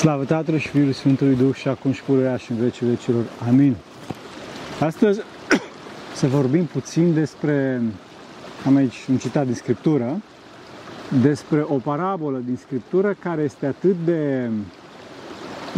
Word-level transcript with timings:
Slavă 0.00 0.24
Tatălui 0.24 0.60
și 0.60 0.68
Fiului 0.68 0.92
Sfântului 0.92 1.34
Duh 1.34 1.54
și 1.54 1.68
acum 1.68 1.92
și 1.92 2.02
pururea 2.02 2.36
și 2.36 2.50
în 2.50 2.56
vecii 2.56 2.86
vecilor. 2.86 3.24
Amin. 3.48 3.76
Astăzi 4.80 5.20
să 6.20 6.26
vorbim 6.26 6.64
puțin 6.64 7.14
despre, 7.14 7.82
am 8.66 8.76
aici 8.76 9.06
un 9.10 9.16
citat 9.16 9.44
din 9.44 9.54
Scriptură, 9.54 10.20
despre 11.22 11.64
o 11.68 11.74
parabolă 11.74 12.42
din 12.44 12.56
Scriptură 12.56 13.16
care 13.18 13.42
este 13.42 13.66
atât 13.66 13.96
de 14.04 14.50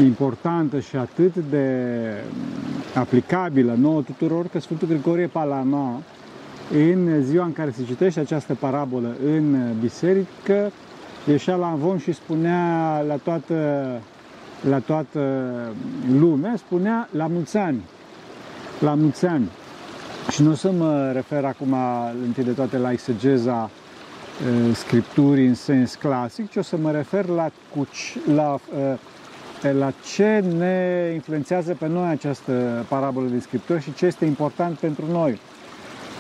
importantă 0.03 0.81
și 0.81 0.97
atât 0.97 1.35
de 1.51 1.77
aplicabilă 2.95 3.75
nouă 3.79 4.03
tuturor 4.03 4.47
că 4.47 4.61
Sfântul 4.61 4.89
Grigorie 4.89 5.27
Palama 5.27 6.03
în 6.73 7.23
ziua 7.23 7.45
în 7.45 7.53
care 7.53 7.71
se 7.71 7.85
citește 7.85 8.21
această 8.21 8.55
parabolă 8.55 9.17
în 9.25 9.57
biserică 9.81 10.73
ieșea 11.27 11.55
la 11.55 11.71
învon 11.71 11.99
și 11.99 12.13
spunea 12.13 13.01
la 13.07 13.17
toată, 13.17 13.87
la 14.69 14.79
toată 14.79 15.43
lumea, 16.19 16.55
spunea 16.57 17.09
la 17.11 17.27
mulți 17.27 17.57
ani. 17.57 17.83
La 18.81 18.95
mulți 18.95 19.27
ani. 19.27 19.51
Și 20.31 20.43
nu 20.43 20.51
o 20.51 20.55
să 20.55 20.71
mă 20.71 21.11
refer 21.13 21.45
acum 21.45 21.75
întâi 22.25 22.45
de 22.45 22.53
toate 22.53 22.79
la 22.79 22.93
exegeza 22.93 23.71
scripturii 24.73 25.47
în 25.47 25.55
sens 25.55 25.95
clasic, 25.95 26.51
ci 26.51 26.57
o 26.57 26.63
să 26.63 26.77
mă 26.77 26.91
refer 26.91 27.27
la, 27.27 27.51
la, 28.35 28.59
la 29.79 29.93
ce 30.15 30.45
ne 30.57 31.11
influențează 31.15 31.77
pe 31.79 31.87
noi 31.87 32.09
această 32.09 32.85
parabolă 32.89 33.29
de 33.29 33.41
scriptură 33.41 33.79
și 33.79 33.95
ce 33.95 34.07
este 34.07 34.25
important 34.25 34.79
pentru 34.79 35.05
noi 35.11 35.41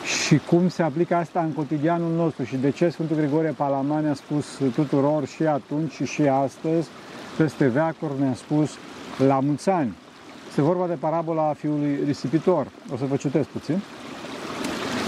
și 0.04 0.40
cum 0.48 0.68
se 0.68 0.82
aplică 0.82 1.14
asta 1.14 1.40
în 1.40 1.52
cotidianul 1.52 2.12
nostru 2.16 2.44
și 2.44 2.56
de 2.56 2.70
ce 2.70 2.88
Sfântul 2.88 3.16
Grigorie 3.16 3.54
Palamani 3.56 4.08
a 4.08 4.14
spus 4.14 4.46
tuturor 4.74 5.26
și 5.26 5.42
atunci 5.42 5.92
și, 5.92 6.04
și 6.04 6.22
astăzi, 6.22 6.88
peste 7.36 7.66
veacuri 7.66 8.12
ne-a 8.20 8.34
spus 8.34 8.70
la 9.26 9.40
mulți 9.40 9.70
ani. 9.70 9.94
Este 10.48 10.62
vorba 10.62 10.86
de 10.86 10.94
parabola 10.94 11.52
fiului 11.52 11.98
risipitor. 12.04 12.66
O 12.92 12.96
să 12.96 13.04
vă 13.04 13.16
citesc 13.16 13.48
puțin. 13.48 13.80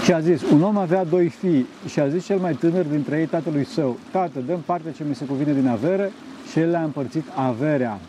Și 0.03 0.13
a 0.13 0.19
zis, 0.19 0.41
un 0.51 0.63
om 0.63 0.77
avea 0.77 1.03
doi 1.03 1.27
fii 1.29 1.67
și 1.87 1.99
a 1.99 2.07
zis 2.07 2.25
cel 2.25 2.37
mai 2.37 2.53
tânăr 2.53 2.85
dintre 2.85 3.19
ei 3.19 3.25
tatălui 3.25 3.65
său, 3.65 3.97
Tată, 4.11 4.39
dăm 4.39 4.59
parte 4.65 4.91
ce 4.95 5.03
mi 5.07 5.15
se 5.15 5.25
cuvine 5.25 5.53
din 5.53 5.67
avere 5.67 6.11
și 6.51 6.59
el 6.59 6.69
le-a 6.69 6.83
împărțit 6.83 7.23
averea. 7.35 7.99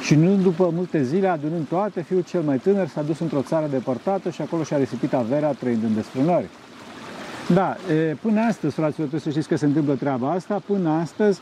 Și 0.00 0.14
nu 0.14 0.36
după 0.36 0.70
multe 0.74 1.02
zile, 1.02 1.28
adunând 1.28 1.66
toate, 1.68 2.02
fiul 2.02 2.22
cel 2.22 2.42
mai 2.42 2.58
tânăr 2.58 2.88
s-a 2.88 3.02
dus 3.02 3.18
într-o 3.18 3.42
țară 3.42 3.66
depărtată 3.70 4.30
și 4.30 4.42
acolo 4.42 4.62
și-a 4.62 4.76
risipit 4.76 5.12
averea 5.12 5.50
trăind 5.50 5.82
în 5.82 5.94
desfrânări. 5.94 6.46
Da, 7.54 7.76
până 8.20 8.40
astăzi, 8.40 8.74
fraților, 8.74 9.08
trebuie 9.08 9.20
să 9.20 9.30
știți 9.30 9.48
că 9.48 9.56
se 9.56 9.64
întâmplă 9.64 9.94
treaba 9.94 10.30
asta, 10.30 10.62
până 10.66 10.90
astăzi, 10.90 11.40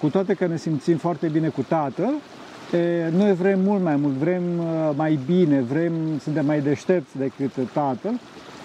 cu 0.00 0.08
toate 0.08 0.34
că 0.34 0.46
ne 0.46 0.56
simțim 0.56 0.96
foarte 0.96 1.26
bine 1.26 1.48
cu 1.48 1.62
Tatăl, 1.68 2.12
noi 3.10 3.34
vrem 3.34 3.60
mult 3.60 3.82
mai 3.82 3.96
mult, 3.96 4.12
vrem 4.12 4.42
mai 4.96 5.18
bine, 5.26 5.60
vrem, 5.60 5.92
suntem 6.22 6.46
mai 6.46 6.60
deștepți 6.60 7.18
decât 7.18 7.50
Tatăl 7.72 8.20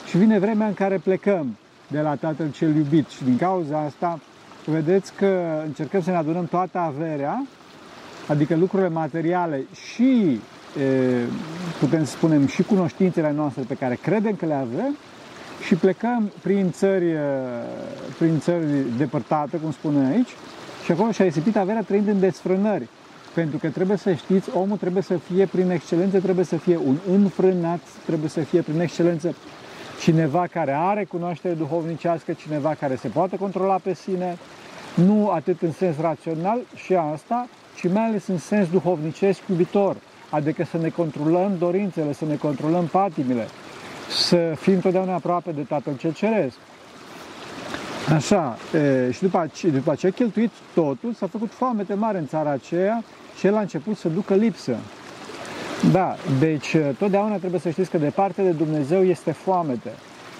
și 0.07 0.17
vine 0.17 0.39
vremea 0.39 0.67
în 0.67 0.73
care 0.73 0.97
plecăm 0.97 1.57
de 1.87 1.99
la 1.99 2.15
Tatăl 2.15 2.51
cel 2.51 2.75
iubit 2.75 3.09
și 3.09 3.23
din 3.23 3.37
cauza 3.37 3.79
asta, 3.79 4.19
vedeți 4.65 5.13
că 5.13 5.61
încercăm 5.65 6.01
să 6.01 6.09
ne 6.09 6.15
adunăm 6.15 6.45
toată 6.45 6.77
averea 6.77 7.45
adică 8.29 8.55
lucrurile 8.55 8.89
materiale 8.89 9.65
și, 9.91 10.39
putem 11.79 12.05
să 12.05 12.11
spunem, 12.11 12.47
și 12.47 12.63
cunoștințele 12.63 13.31
noastre 13.31 13.63
pe 13.67 13.73
care 13.73 13.97
credem 14.01 14.35
că 14.35 14.45
le 14.45 14.53
avem 14.53 14.95
și 15.65 15.75
plecăm 15.75 16.31
prin 16.41 16.71
țări, 16.71 17.13
prin 18.17 18.39
țări 18.39 18.65
depărtate, 18.97 19.57
cum 19.57 19.71
spune 19.71 20.07
aici, 20.07 20.29
și 20.83 20.91
acolo 20.91 21.11
și-a 21.11 21.25
risipit 21.25 21.57
averea 21.57 21.81
trăind 21.81 22.07
în 22.07 22.19
desfrânări. 22.19 22.87
Pentru 23.33 23.57
că 23.57 23.67
trebuie 23.69 23.97
să 23.97 24.13
știți, 24.13 24.49
omul 24.53 24.77
trebuie 24.77 25.03
să 25.03 25.17
fie 25.17 25.45
prin 25.45 25.69
excelență, 25.69 26.19
trebuie 26.19 26.45
să 26.45 26.55
fie 26.55 26.79
un 26.87 26.97
înfrânat, 27.11 27.79
trebuie 28.05 28.29
să 28.29 28.39
fie 28.39 28.61
prin 28.61 28.79
excelență 28.79 29.35
cineva 30.01 30.47
care 30.51 30.75
are 30.77 31.03
cunoaștere 31.03 31.53
duhovnicească, 31.53 32.33
cineva 32.33 32.75
care 32.79 32.95
se 32.95 33.07
poate 33.07 33.37
controla 33.37 33.75
pe 33.75 33.93
sine, 33.93 34.37
nu 34.95 35.29
atât 35.29 35.61
în 35.61 35.71
sens 35.71 35.95
rațional 36.01 36.59
și 36.75 36.95
asta, 36.95 37.47
ci 37.79 37.87
mai 37.91 38.05
ales 38.05 38.27
în 38.27 38.37
sens 38.37 38.69
duhovnicesc 38.69 39.39
iubitor, 39.49 39.95
adică 40.29 40.63
să 40.63 40.77
ne 40.77 40.89
controlăm 40.89 41.55
dorințele, 41.59 42.13
să 42.13 42.25
ne 42.25 42.35
controlăm 42.35 42.85
patimile, 42.85 43.47
să 44.09 44.53
fim 44.59 44.73
întotdeauna 44.73 45.13
aproape 45.13 45.51
de 45.51 45.61
Tatăl 45.61 45.97
cel 45.97 46.13
Ceresc. 46.13 46.55
Așa, 48.15 48.57
e, 48.73 49.11
și 49.11 49.21
după, 49.21 49.49
după 49.61 49.95
ce 49.95 50.07
a 50.07 50.11
cheltuit 50.11 50.51
totul, 50.73 51.13
s-a 51.13 51.27
făcut 51.27 51.51
foamete 51.51 51.93
mare 51.93 52.17
în 52.17 52.27
țara 52.27 52.49
aceea 52.49 53.03
și 53.37 53.47
el 53.47 53.55
a 53.55 53.59
început 53.59 53.97
să 53.97 54.09
ducă 54.09 54.35
lipsă. 54.35 54.77
Da, 55.91 56.15
deci 56.39 56.75
totdeauna 56.97 57.35
trebuie 57.35 57.59
să 57.59 57.69
știți 57.69 57.89
că 57.89 57.97
de 57.97 58.09
parte 58.09 58.41
de 58.41 58.51
Dumnezeu 58.51 59.03
este 59.03 59.31
foamete. 59.31 59.91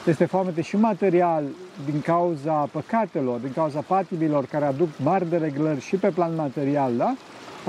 Este 0.10 0.26
foamete 0.26 0.62
și 0.62 0.76
material 0.76 1.44
din 1.86 2.02
cauza 2.02 2.52
păcatelor, 2.52 3.40
din 3.40 3.52
cauza 3.54 3.80
patimilor 3.88 4.46
care 4.46 4.66
aduc 4.66 4.90
mari 5.04 5.30
de 5.30 5.38
reglări 5.38 5.82
și 5.82 5.96
pe 5.96 6.10
plan 6.10 6.36
material, 6.36 6.92
da? 6.98 7.16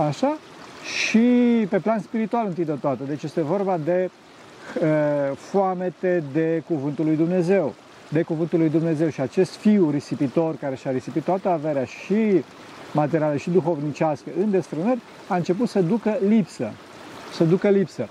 Așa? 0.06 0.36
Și 0.84 1.18
pe 1.68 1.78
plan 1.78 2.00
spiritual 2.00 2.46
întâi 2.46 2.64
de 2.64 2.72
toate. 2.72 3.02
Deci 3.06 3.22
este 3.22 3.42
vorba 3.42 3.78
de 3.84 4.10
uh, 4.82 5.36
foamete 5.36 6.22
de 6.32 6.62
Cuvântul 6.66 7.04
lui 7.04 7.16
Dumnezeu. 7.16 7.74
De 8.08 8.22
Cuvântul 8.22 8.58
lui 8.58 8.68
Dumnezeu. 8.68 9.08
Și 9.08 9.20
acest 9.20 9.54
fiu 9.54 9.90
risipitor 9.90 10.56
care 10.56 10.74
și-a 10.74 10.90
risipit 10.90 11.22
toată 11.24 11.48
averea 11.48 11.84
și 11.84 12.44
materială 12.92 13.36
și 13.36 13.50
duhovnicească 13.50 14.30
în 14.40 14.50
desfrânări, 14.50 15.00
a 15.28 15.36
început 15.36 15.68
să 15.68 15.80
ducă 15.80 16.18
lipsă. 16.28 16.72
Să 17.32 17.44
ducă 17.44 17.68
lipsă. 17.68 18.08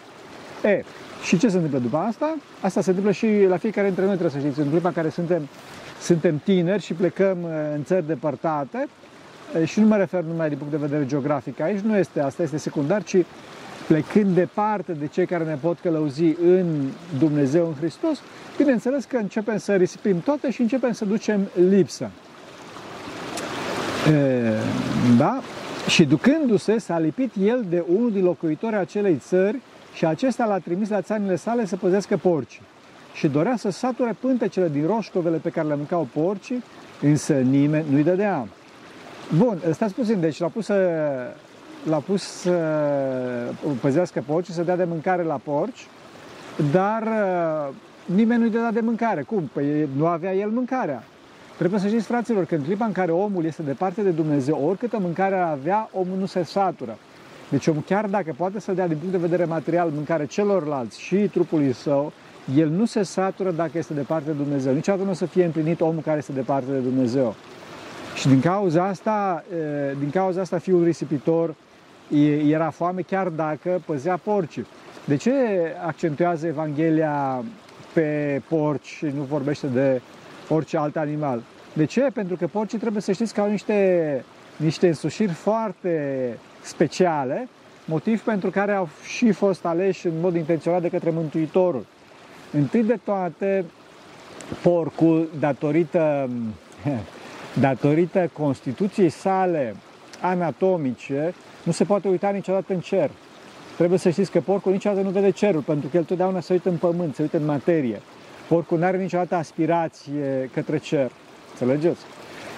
E, 0.64 0.84
și 1.24 1.38
ce 1.38 1.47
se 1.47 1.56
întâmplă 1.56 1.80
după 1.80 1.97
asta? 1.97 2.38
Asta 2.62 2.81
se 2.81 2.90
întâmplă 2.90 3.13
și 3.13 3.28
la 3.47 3.57
fiecare 3.57 3.88
dintre 3.88 4.06
noi, 4.06 4.18
trebuie 4.18 4.41
să 4.41 4.47
știți. 4.47 4.59
În 4.59 4.69
clipa 4.69 4.88
în 4.88 4.94
care 4.94 5.09
suntem, 5.09 5.47
suntem 6.02 6.41
tineri 6.44 6.84
și 6.84 6.94
plecăm 6.94 7.38
în 7.75 7.84
țări 7.84 8.07
depărtate, 8.07 8.88
și 9.66 9.80
nu 9.80 9.88
mă 9.88 9.96
refer 9.96 10.22
numai 10.22 10.47
din 10.47 10.57
punct 10.57 10.72
de 10.74 10.80
vedere 10.80 11.06
geografic 11.06 11.59
aici, 11.59 11.80
nu 11.80 11.97
este 11.97 12.22
asta, 12.22 12.44
este 12.44 12.57
secundar, 12.57 13.03
ci 13.03 13.18
plecând 13.88 14.35
departe 14.35 14.91
de 14.91 15.07
cei 15.07 15.25
care 15.25 15.44
ne 15.44 15.57
pot 15.62 15.80
călăuzi 15.80 16.35
în 16.41 16.66
Dumnezeu, 17.19 17.68
în 17.68 17.74
Hristos, 17.74 18.22
bineînțeles 18.57 19.06
că 19.06 19.18
începem 19.18 19.57
să 19.57 19.75
risipim 19.75 20.19
toate 20.19 20.51
și 20.51 20.62
începem 20.62 20.91
să 20.91 21.06
ducem 21.06 21.47
lipsă. 21.69 22.09
E, 24.12 24.53
da? 25.18 25.41
Și 25.88 26.06
ducându-se, 26.06 26.78
s-a 26.78 27.00
lipit 27.00 27.31
el 27.44 27.66
de 27.69 27.84
unul 27.96 28.12
din 28.12 28.24
locuitorii 28.24 28.78
acelei 28.78 29.16
țări 29.16 29.59
și 29.94 30.06
acesta 30.06 30.46
l-a 30.46 30.58
trimis 30.58 30.90
la 30.90 31.02
țarinile 31.02 31.36
sale 31.36 31.66
să 31.66 31.76
păzească 31.76 32.18
porci. 32.18 32.62
Și 33.14 33.28
dorea 33.28 33.56
să 33.58 33.70
sature 33.70 34.16
pântecele 34.20 34.70
din 34.70 34.86
roșcovele 34.86 35.38
pe 35.38 35.50
care 35.50 35.68
le 35.68 35.76
mâncau 35.76 36.08
porcii, 36.14 36.64
însă 37.02 37.34
nimeni 37.34 37.86
nu-i 37.90 38.04
dădea. 38.04 38.48
Bun, 39.38 39.58
stați 39.72 39.94
puțin, 39.94 40.20
deci 40.20 40.40
l-a 40.40 40.48
pus 40.48 40.66
să, 40.66 40.90
l-a 41.84 41.98
pus 41.98 42.24
să 42.24 42.52
păzească 43.82 44.24
porci, 44.26 44.48
să 44.48 44.64
dea 44.64 44.76
de 44.76 44.84
mâncare 44.84 45.24
la 45.24 45.40
porci, 45.44 45.88
dar 46.72 47.02
uh, 47.02 47.76
nimeni 48.06 48.40
nu-i 48.42 48.50
dădea 48.50 48.72
de 48.72 48.80
mâncare. 48.80 49.22
Cum? 49.22 49.50
Păi 49.54 49.90
nu 49.96 50.06
avea 50.06 50.34
el 50.36 50.50
mâncarea. 50.50 51.04
Trebuie 51.58 51.80
să 51.80 51.88
știți, 51.88 52.06
fraților, 52.06 52.46
că 52.46 52.56
în 52.56 52.64
clipa 52.64 52.86
în 52.86 52.92
care 52.92 53.12
omul 53.12 53.46
este 53.46 53.62
departe 53.62 54.02
de 54.02 54.10
Dumnezeu, 54.10 54.66
oricâtă 54.66 55.00
mâncare 55.00 55.36
avea, 55.36 55.90
omul 55.94 56.18
nu 56.18 56.26
se 56.26 56.44
satură. 56.44 56.98
Deci 57.50 57.68
omul 57.68 57.84
chiar 57.86 58.06
dacă 58.06 58.34
poate 58.38 58.60
să 58.60 58.72
dea 58.72 58.88
din 58.88 58.98
punct 58.98 59.12
de 59.12 59.18
vedere 59.18 59.46
material 59.46 59.90
mâncare 59.94 60.25
celorlalți 60.25 61.01
și 61.01 61.16
trupului 61.16 61.74
său, 61.74 62.12
el 62.56 62.69
nu 62.69 62.86
se 62.86 63.04
satură 63.04 63.51
dacă 63.51 63.78
este 63.78 63.94
departe 63.94 64.31
de 64.31 64.44
Dumnezeu. 64.44 64.74
Niciodată 64.74 65.04
nu 65.04 65.10
o 65.10 65.13
să 65.13 65.25
fie 65.25 65.46
împlinit 65.46 65.81
omul 65.81 66.01
care 66.01 66.18
este 66.18 66.31
departe 66.31 66.72
de 66.72 66.78
Dumnezeu. 66.78 67.36
Și 68.16 68.28
din 68.28 68.40
cauza 68.40 68.86
asta, 68.86 69.44
din 70.00 70.10
cauza 70.10 70.42
asta 70.42 70.57
fiul 70.57 70.84
risipitor 70.84 71.56
era 72.48 72.69
foame 72.69 73.01
chiar 73.01 73.28
dacă 73.28 73.81
păzea 73.86 74.18
porci. 74.18 74.60
De 75.06 75.16
ce 75.16 75.31
accentuează 75.86 76.48
Evanghelia 76.48 77.44
pe 77.94 78.42
porci 78.50 78.86
și 78.86 79.06
nu 79.06 79.22
vorbește 79.22 79.68
de 79.68 80.01
orice 80.50 80.78
alt 80.78 80.96
animal? 80.96 81.42
De 81.74 81.86
ce? 81.86 82.07
Pentru 82.13 82.36
că 82.36 82.48
porcii 82.48 82.78
trebuie 82.78 83.01
să 83.01 83.12
știți 83.12 83.34
că 83.34 83.42
au 83.42 83.50
niște, 83.50 84.24
niște 84.57 84.88
însușiri 84.88 85.31
foarte 85.31 86.38
speciale, 86.62 87.48
motiv 87.86 88.22
pentru 88.22 88.50
care 88.50 88.74
au 88.74 88.90
și 89.04 89.32
fost 89.32 89.66
aleși 89.66 90.08
în 90.08 90.20
mod 90.22 90.36
intenționat 90.36 90.82
de 90.82 90.90
către 90.90 91.10
Mântuitorul. 91.10 91.86
Întâi 92.52 92.84
de 92.84 93.00
toate, 93.04 93.66
porcul, 94.62 95.30
datorită 95.40 96.30
datorită 97.60 98.30
constituției 98.34 99.10
sale 99.10 99.76
anatomice, 100.22 101.34
nu 101.64 101.72
se 101.72 101.84
poate 101.84 102.08
uita 102.08 102.30
niciodată 102.30 102.74
în 102.74 102.80
cer. 102.80 103.10
Trebuie 103.76 104.00
să 104.00 104.10
știți 104.10 104.32
că 104.32 104.40
porcul 104.40 104.72
niciodată 104.72 105.02
nu 105.02 105.10
vede 105.10 105.30
cerul, 105.30 105.62
pentru 105.62 105.90
că 105.90 105.98
el 105.98 106.04
totdeauna 106.04 106.40
se 106.40 106.54
uită 106.54 106.70
în 106.70 106.76
pământ, 106.76 107.16
se 107.16 107.22
uită 107.22 107.38
în 107.38 107.46
materie. 107.46 108.02
Porcul 108.48 108.78
nu 108.78 108.86
are 108.86 108.98
niciodată 108.98 109.36
aspirație 109.36 110.50
către 110.54 110.78
cer. 110.78 111.12
Înțelegeți? 111.52 112.02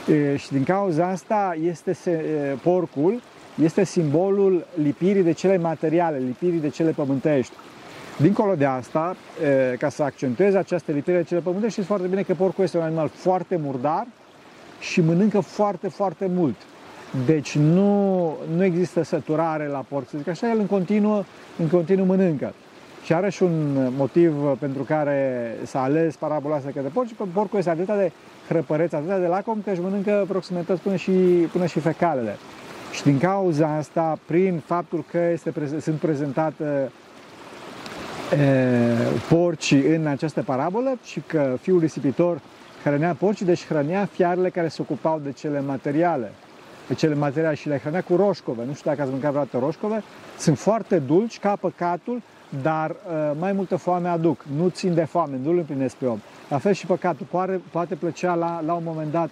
E, 0.07 0.35
și 0.35 0.51
din 0.51 0.63
cauza 0.63 1.07
asta 1.07 1.55
este 1.63 1.93
se, 1.93 2.11
e, 2.11 2.55
porcul 2.63 3.21
este 3.55 3.83
simbolul 3.83 4.65
lipirii 4.81 5.23
de 5.23 5.31
cele 5.31 5.57
materiale, 5.57 6.17
lipirii 6.17 6.59
de 6.59 6.69
cele 6.69 6.91
pământești. 6.91 7.53
Dincolo 8.17 8.55
de 8.55 8.65
asta, 8.65 9.15
ca 9.79 9.89
să 9.89 10.03
accentueze 10.03 10.57
această 10.57 10.91
lipire 10.91 11.17
de 11.17 11.23
cele 11.23 11.39
pământești, 11.39 11.71
știți 11.71 11.87
foarte 11.87 12.07
bine 12.07 12.21
că 12.21 12.33
porcul 12.33 12.63
este 12.63 12.77
un 12.77 12.83
animal 12.83 13.11
foarte 13.13 13.59
murdar 13.63 14.07
și 14.79 15.01
mănâncă 15.01 15.39
foarte, 15.39 15.87
foarte 15.87 16.29
mult. 16.35 16.55
Deci 17.25 17.57
nu, 17.57 18.33
nu 18.55 18.63
există 18.63 19.03
săturare 19.03 19.67
la 19.67 19.85
porc, 19.87 20.09
să 20.09 20.17
zic 20.17 20.27
așa, 20.27 20.49
el 20.49 20.59
în 20.59 20.65
continuu, 20.65 21.25
în 21.57 21.67
continuu 21.67 22.05
mănâncă. 22.05 22.53
Și 23.03 23.13
are 23.13 23.29
și 23.29 23.43
un 23.43 23.87
motiv 23.97 24.33
pentru 24.59 24.83
care 24.83 25.51
s-a 25.63 25.81
ales 25.81 26.15
parabola 26.15 26.55
asta 26.55 26.69
către 26.73 26.89
porc, 26.93 27.07
că 27.17 27.23
porcul 27.33 27.57
este 27.57 27.69
atât 27.69 27.85
de 27.85 28.11
hrăpăreț, 28.47 28.93
atât 28.93 29.19
de 29.19 29.27
lacom, 29.27 29.61
că 29.63 29.71
își 29.71 29.81
mănâncă 29.81 30.25
proximități 30.27 30.81
până 30.81 30.95
și, 30.95 31.11
până 31.51 31.65
și 31.65 31.79
fecalele. 31.79 32.37
Și 32.91 33.03
din 33.03 33.17
cauza 33.17 33.75
asta, 33.75 34.19
prin 34.25 34.61
faptul 34.65 35.05
că 35.11 35.17
este, 35.17 35.53
sunt 35.79 35.99
prezentate 35.99 36.91
porci 39.29 39.71
în 39.71 40.07
această 40.07 40.41
parabolă 40.41 40.97
și 41.03 41.21
că 41.27 41.57
fiul 41.61 41.79
risipitor 41.79 42.41
hrănea 42.83 43.13
porci, 43.13 43.41
deci 43.41 43.65
hrănea 43.65 44.05
fiarele 44.05 44.49
care 44.49 44.67
se 44.67 44.81
ocupau 44.81 45.19
de 45.23 45.31
cele 45.31 45.61
materiale. 45.61 46.31
De 46.87 46.93
cele 46.93 47.15
materiale 47.15 47.55
și 47.55 47.67
le 47.67 47.77
hrănea 47.77 48.01
cu 48.01 48.15
roșcove. 48.15 48.63
Nu 48.65 48.73
știu 48.73 48.89
dacă 48.89 49.01
ați 49.01 49.11
mâncat 49.11 49.29
vreodată 49.29 49.57
roșcove. 49.57 50.03
Sunt 50.37 50.57
foarte 50.57 50.99
dulci 50.99 51.39
ca 51.39 51.55
păcatul, 51.55 52.21
dar 52.61 52.89
uh, 52.89 53.31
mai 53.39 53.51
multă 53.51 53.75
foame 53.75 54.07
aduc. 54.07 54.45
Nu 54.57 54.67
țin 54.69 54.93
de 54.93 55.03
foame, 55.03 55.39
nu 55.43 55.49
îl 55.49 55.57
împlinesc 55.57 55.95
pe 55.95 56.05
om. 56.05 56.19
La 56.49 56.57
fel 56.57 56.73
și 56.73 56.85
păcatul. 56.85 57.25
Poate, 57.29 57.61
poate 57.71 57.95
plăcea 57.95 58.33
la, 58.33 58.61
la 58.65 58.73
un 58.73 58.83
moment 58.85 59.11
dat 59.11 59.29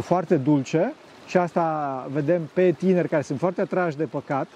foarte 0.00 0.36
dulce 0.36 0.92
și 1.26 1.36
asta 1.36 2.06
vedem 2.12 2.50
pe 2.52 2.74
tineri 2.78 3.08
care 3.08 3.22
sunt 3.22 3.38
foarte 3.38 3.60
atrași 3.60 3.96
de 3.96 4.04
păcat, 4.04 4.46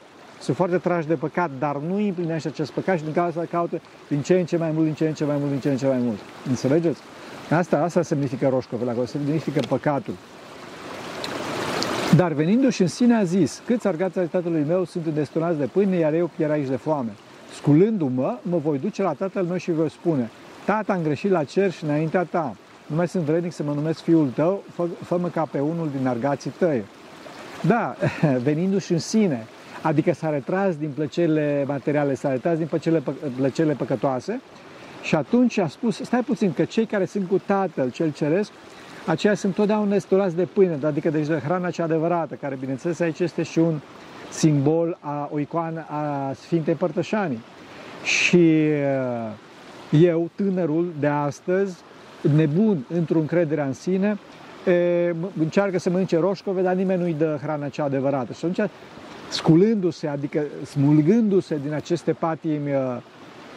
sunt 0.40 0.56
foarte 0.56 0.78
trași 0.78 1.06
de 1.06 1.14
păcat, 1.14 1.50
dar 1.58 1.76
nu 1.76 1.96
împlinește 1.96 2.48
acest 2.48 2.70
păcat 2.70 2.96
și 2.98 3.04
din 3.04 3.12
cauza 3.12 3.40
asta 3.40 3.56
caută 3.56 3.80
din 4.08 4.20
ce 4.22 4.34
în 4.34 4.44
ce 4.44 4.56
mai 4.56 4.70
mult, 4.70 4.84
din 4.84 4.94
ce 4.94 5.06
în 5.06 5.14
ce 5.14 5.24
mai 5.24 5.36
mult, 5.38 5.50
din 5.50 5.60
ce 5.60 5.70
în 5.70 5.76
ce 5.76 5.86
mai 5.86 5.98
mult. 5.98 6.18
Înțelegeți? 6.48 7.00
Asta, 7.50 7.78
asta 7.82 8.02
semnifică 8.02 8.48
roșcovele 8.48 8.90
acolo, 8.90 9.06
semnifică 9.06 9.60
păcatul. 9.68 10.14
Dar 12.16 12.32
venindu-și 12.32 12.80
în 12.80 12.88
sine 12.88 13.16
a 13.16 13.24
zis, 13.24 13.62
câți 13.66 13.86
argați 13.86 14.18
ai 14.18 14.26
tatălui 14.26 14.64
meu 14.66 14.84
sunt 14.84 15.06
îndestonați 15.06 15.58
de 15.58 15.66
pâine, 15.66 15.96
iar 15.96 16.12
eu 16.12 16.30
pierd 16.36 16.50
aici 16.50 16.68
de 16.68 16.76
foame. 16.76 17.12
Sculându-mă, 17.54 18.38
mă 18.42 18.56
voi 18.56 18.78
duce 18.78 19.02
la 19.02 19.12
tatăl 19.12 19.44
meu 19.44 19.56
și 19.56 19.72
voi 19.72 19.90
spune, 19.90 20.30
tata 20.64 20.92
am 20.92 21.02
greșit 21.02 21.30
la 21.30 21.44
cer 21.44 21.70
și 21.70 21.84
înaintea 21.84 22.22
ta, 22.22 22.56
nu 22.86 22.96
mai 22.96 23.08
sunt 23.08 23.22
vrednic 23.22 23.52
să 23.52 23.62
mă 23.62 23.72
numesc 23.72 24.00
fiul 24.00 24.28
tău, 24.34 24.62
fă, 24.74 24.86
fă-mă 25.02 25.28
ca 25.28 25.48
pe 25.50 25.60
unul 25.60 25.90
din 25.96 26.06
argații 26.06 26.52
tăi. 26.58 26.82
Da, 27.60 27.96
venindu-și 28.44 28.92
în 28.92 28.98
sine, 28.98 29.46
adică 29.82 30.12
s-a 30.12 30.30
retras 30.30 30.76
din 30.76 30.90
plăcerile 30.94 31.64
materiale, 31.66 32.14
s-a 32.14 32.30
retras 32.30 32.56
din 32.56 32.66
plăcerile, 32.66 33.02
plăcerile 33.36 33.74
păcătoase 33.74 34.40
și 35.02 35.14
atunci 35.14 35.58
a 35.58 35.68
spus, 35.68 36.00
stai 36.02 36.22
puțin, 36.22 36.52
că 36.52 36.64
cei 36.64 36.86
care 36.86 37.04
sunt 37.04 37.28
cu 37.28 37.40
Tatăl 37.46 37.90
cel 37.90 38.12
Ceresc, 38.12 38.50
aceia 39.06 39.34
sunt 39.34 39.54
totdeauna 39.54 39.88
nestulați 39.88 40.36
de 40.36 40.44
pâine, 40.44 40.78
adică 40.82 41.10
deci 41.10 41.26
de 41.26 41.40
hrana 41.44 41.70
cea 41.70 41.84
adevărată, 41.84 42.34
care 42.34 42.56
bineînțeles 42.60 43.00
aici 43.00 43.18
este 43.18 43.42
și 43.42 43.58
un 43.58 43.80
simbol, 44.30 44.98
a, 45.00 45.28
o 45.32 45.38
icoană 45.38 45.84
a 45.88 46.32
Sfintei 46.32 46.74
Părtășanii. 46.74 47.42
Și 48.02 48.60
uh, 49.90 50.00
eu, 50.00 50.30
tânărul 50.34 50.92
de 51.00 51.06
astăzi, 51.06 51.76
nebun 52.34 52.84
într-o 52.94 53.18
încredere 53.18 53.62
în 53.62 53.72
sine, 53.72 54.18
încearcă 55.38 55.78
să 55.78 55.90
mănânce 55.90 56.18
roșcove, 56.18 56.62
dar 56.62 56.74
nimeni 56.74 57.00
nu-i 57.00 57.14
dă 57.18 57.38
hrana 57.42 57.68
cea 57.68 57.84
adevărată. 57.84 58.32
Și 58.32 58.44
atunci, 58.44 58.70
sculându-se, 59.30 60.06
adică 60.06 60.42
smulgându-se 60.64 61.58
din 61.62 61.72
aceste 61.72 62.12
patimi, 62.12 62.72
uh, 62.72 62.96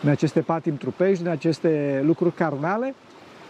din 0.01 0.10
aceste 0.10 0.39
patimi 0.39 0.77
trupești, 0.77 1.24
din 1.24 1.31
aceste 1.31 2.01
lucruri 2.06 2.33
carnale, 2.33 2.95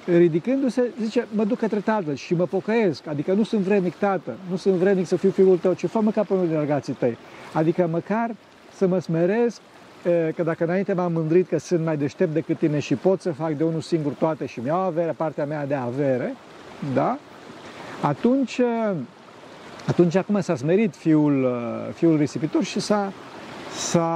ridicându-se, 0.06 0.84
zice, 1.02 1.28
mă 1.36 1.44
duc 1.44 1.58
către 1.58 1.80
Tatăl 1.80 2.16
și 2.16 2.34
mă 2.34 2.46
pocăiesc, 2.46 3.08
adică 3.08 3.34
nu 3.34 3.44
sunt 3.44 3.62
vrednic, 3.62 3.96
Tată, 3.96 4.38
nu 4.50 4.56
sunt 4.56 4.76
vrednic 4.76 5.08
să 5.08 5.16
fiu 5.16 5.30
fiul 5.30 5.58
tău, 5.58 5.74
ci 5.74 5.86
fă-mă 5.86 6.12
ca 6.12 6.24
pe 6.24 6.34
unul 6.34 6.48
din 6.48 6.56
argații 6.56 6.94
tăi. 6.94 7.18
Adică 7.54 7.88
măcar 7.92 8.36
să 8.76 8.88
mă 8.88 9.00
smeresc, 9.00 9.62
că 10.36 10.44
dacă 10.44 10.64
înainte 10.64 10.94
m-am 10.94 11.12
mândrit 11.12 11.48
că 11.48 11.58
sunt 11.58 11.86
mai 11.86 11.98
deștept 11.98 12.34
decât 12.34 12.58
tine 12.58 12.80
și 12.80 12.96
pot 12.96 13.22
să 13.22 13.32
fac 13.32 13.52
de 13.52 13.64
unul 13.64 13.82
singur 13.82 14.12
toate 14.12 14.46
și 14.46 14.60
mi-au 14.60 14.80
avere, 14.80 15.12
partea 15.12 15.46
mea 15.46 15.66
de 15.66 15.74
avere, 15.74 16.36
da? 16.94 17.18
Atunci, 18.02 18.62
atunci 19.88 20.16
acum 20.16 20.42
s-a 20.42 20.56
smerit 20.56 20.96
fiul, 20.96 21.48
fiul 21.94 22.18
risipitor 22.18 22.64
și 22.64 22.80
s-a, 22.80 23.14
s-a, 23.76 24.10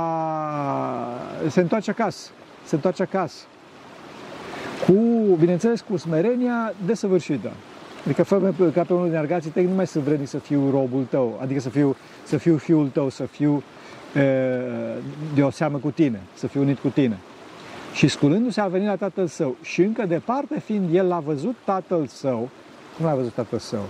se 1.49 1.59
întoarce 1.61 1.91
acasă. 1.91 2.29
Se 2.65 2.75
întoarce 2.75 3.01
acasă. 3.01 3.43
Cu, 4.85 4.93
bineînțeles, 5.39 5.81
cu 5.81 5.97
smerenia 5.97 6.73
desăvârșită. 6.85 7.51
Adică 8.05 8.23
fă 8.23 8.53
ca 8.73 8.83
pe 8.83 8.93
unul 8.93 9.07
din 9.07 9.17
argații 9.17 9.49
tăi, 9.49 9.65
nu 9.65 9.75
mai 9.75 9.87
sunt 9.87 10.03
vrednic 10.03 10.27
să 10.27 10.37
fiu 10.37 10.69
robul 10.69 11.05
tău, 11.09 11.39
adică 11.41 11.59
să 11.59 11.69
fiu, 11.69 11.95
să 12.23 12.37
fiu 12.37 12.57
fiul 12.57 12.87
tău, 12.87 13.09
să 13.09 13.23
fiu 13.23 13.63
de 15.33 15.43
o 15.43 15.49
seamă 15.49 15.77
cu 15.77 15.91
tine, 15.91 16.21
să 16.33 16.47
fiu 16.47 16.61
unit 16.61 16.79
cu 16.79 16.87
tine. 16.87 17.17
Și 17.93 18.07
sculându-se 18.07 18.61
a 18.61 18.67
venit 18.67 18.87
la 18.87 18.95
tatăl 18.95 19.27
său 19.27 19.55
și 19.61 19.81
încă 19.81 20.05
departe 20.05 20.59
fiind, 20.59 20.95
el 20.95 21.07
l-a 21.07 21.19
văzut 21.19 21.55
tatăl 21.65 22.07
său. 22.07 22.49
Cum 22.97 23.05
l-a 23.05 23.15
văzut 23.15 23.33
tatăl 23.33 23.59
său? 23.59 23.83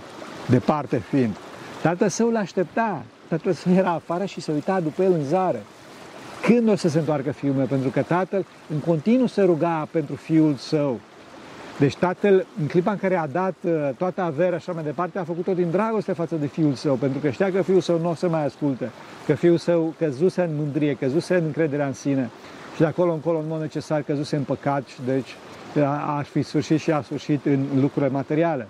Departe 0.48 0.98
fiind. 0.98 1.36
Tatăl 1.82 2.08
său 2.08 2.30
l-aștepta. 2.30 3.02
Tatăl 3.28 3.52
său 3.52 3.72
era 3.72 3.90
afară 3.90 4.24
și 4.24 4.40
se 4.40 4.52
uita 4.52 4.80
după 4.80 5.02
el 5.02 5.12
în 5.12 5.24
zare. 5.24 5.62
Când 6.42 6.68
o 6.68 6.76
să 6.76 6.88
se 6.88 6.98
întoarcă 6.98 7.32
fiul 7.32 7.54
meu? 7.54 7.66
Pentru 7.66 7.88
că 7.88 8.02
tatăl 8.02 8.46
în 8.70 8.78
continuu 8.78 9.26
se 9.26 9.42
ruga 9.42 9.88
pentru 9.90 10.14
fiul 10.14 10.54
său. 10.54 11.00
Deci 11.78 11.96
tatăl, 11.96 12.46
în 12.60 12.66
clipa 12.66 12.90
în 12.90 12.96
care 12.96 13.16
a 13.16 13.26
dat 13.26 13.54
uh, 13.62 13.90
toată 13.98 14.22
averea 14.22 14.56
așa 14.56 14.72
mai 14.72 14.82
departe, 14.82 15.18
a 15.18 15.24
făcut-o 15.24 15.52
din 15.52 15.70
dragoste 15.70 16.12
față 16.12 16.34
de 16.34 16.46
fiul 16.46 16.74
său, 16.74 16.94
pentru 16.94 17.18
că 17.18 17.30
știa 17.30 17.52
că 17.52 17.62
fiul 17.62 17.80
său 17.80 17.98
nu 17.98 18.10
o 18.10 18.14
să 18.14 18.28
mai 18.28 18.44
asculte, 18.44 18.90
că 19.26 19.34
fiul 19.34 19.56
său 19.56 19.94
căzuse 19.98 20.42
în 20.42 20.56
mândrie, 20.56 20.94
căzuse 20.94 21.34
în 21.34 21.44
încrederea 21.44 21.86
în 21.86 21.92
sine 21.92 22.30
și 22.74 22.80
de 22.80 22.86
acolo 22.86 23.12
încolo, 23.12 23.38
în 23.38 23.44
mod 23.48 23.60
necesar, 23.60 24.02
căzuse 24.02 24.36
în 24.36 24.42
păcat 24.42 24.86
și 24.86 24.98
deci 25.04 25.36
a 26.06 26.24
fi 26.30 26.42
sfârșit 26.42 26.80
și 26.80 26.90
a 26.90 27.02
sfârșit 27.02 27.44
în 27.44 27.66
lucrurile 27.80 28.10
materiale. 28.12 28.68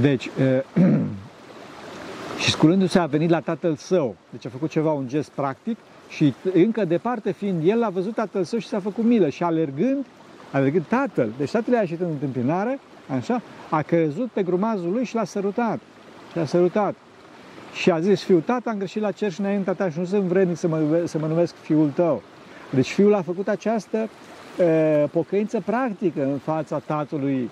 Deci, 0.00 0.30
uh, 0.74 0.84
și 2.42 2.50
sculându-se 2.50 2.98
a 2.98 3.06
venit 3.06 3.30
la 3.30 3.40
tatăl 3.40 3.76
său, 3.76 4.16
deci 4.30 4.46
a 4.46 4.48
făcut 4.48 4.70
ceva, 4.70 4.92
un 4.92 5.08
gest 5.08 5.30
practic 5.30 5.76
și 6.08 6.34
încă 6.54 6.84
departe 6.84 7.32
fiind, 7.32 7.68
el 7.68 7.82
a 7.82 7.88
văzut 7.88 8.14
tatăl 8.14 8.44
său 8.44 8.58
și 8.58 8.68
s-a 8.68 8.80
făcut 8.80 9.04
milă 9.04 9.28
și 9.28 9.42
alergând 9.42 10.04
Alergând 10.50 10.84
tatăl, 10.88 11.28
deci 11.38 11.50
tatăl 11.50 11.74
a 11.74 11.80
ieșit 11.80 12.00
în 12.00 12.06
întâmpinare, 12.10 12.78
așa, 13.16 13.42
a 13.70 13.82
căzut 13.82 14.30
pe 14.30 14.42
grumazul 14.42 14.92
lui 14.92 15.04
și 15.04 15.14
l-a 15.14 15.24
sărutat. 15.24 15.78
Și 16.30 16.36
l-a 16.36 16.44
sărutat. 16.44 16.94
Și 17.72 17.90
a 17.90 18.00
zis, 18.00 18.22
fiul 18.22 18.40
tata, 18.40 18.70
am 18.70 18.76
greșit 18.76 19.02
la 19.02 19.10
cer 19.10 19.32
și 19.32 19.40
înaintea 19.40 19.72
ta 19.72 19.90
și 19.90 19.98
nu 19.98 20.04
sunt 20.04 20.22
vrednic 20.22 20.56
să 20.56 20.68
mă, 20.68 21.02
să 21.04 21.18
mă 21.18 21.26
numesc 21.26 21.54
fiul 21.54 21.90
tău. 21.94 22.22
Deci 22.70 22.90
fiul 22.90 23.14
a 23.14 23.22
făcut 23.22 23.48
această 23.48 24.08
e, 24.58 25.08
pocăință 25.10 25.62
practică 25.64 26.22
în 26.22 26.38
fața 26.38 26.78
tatălui 26.78 27.50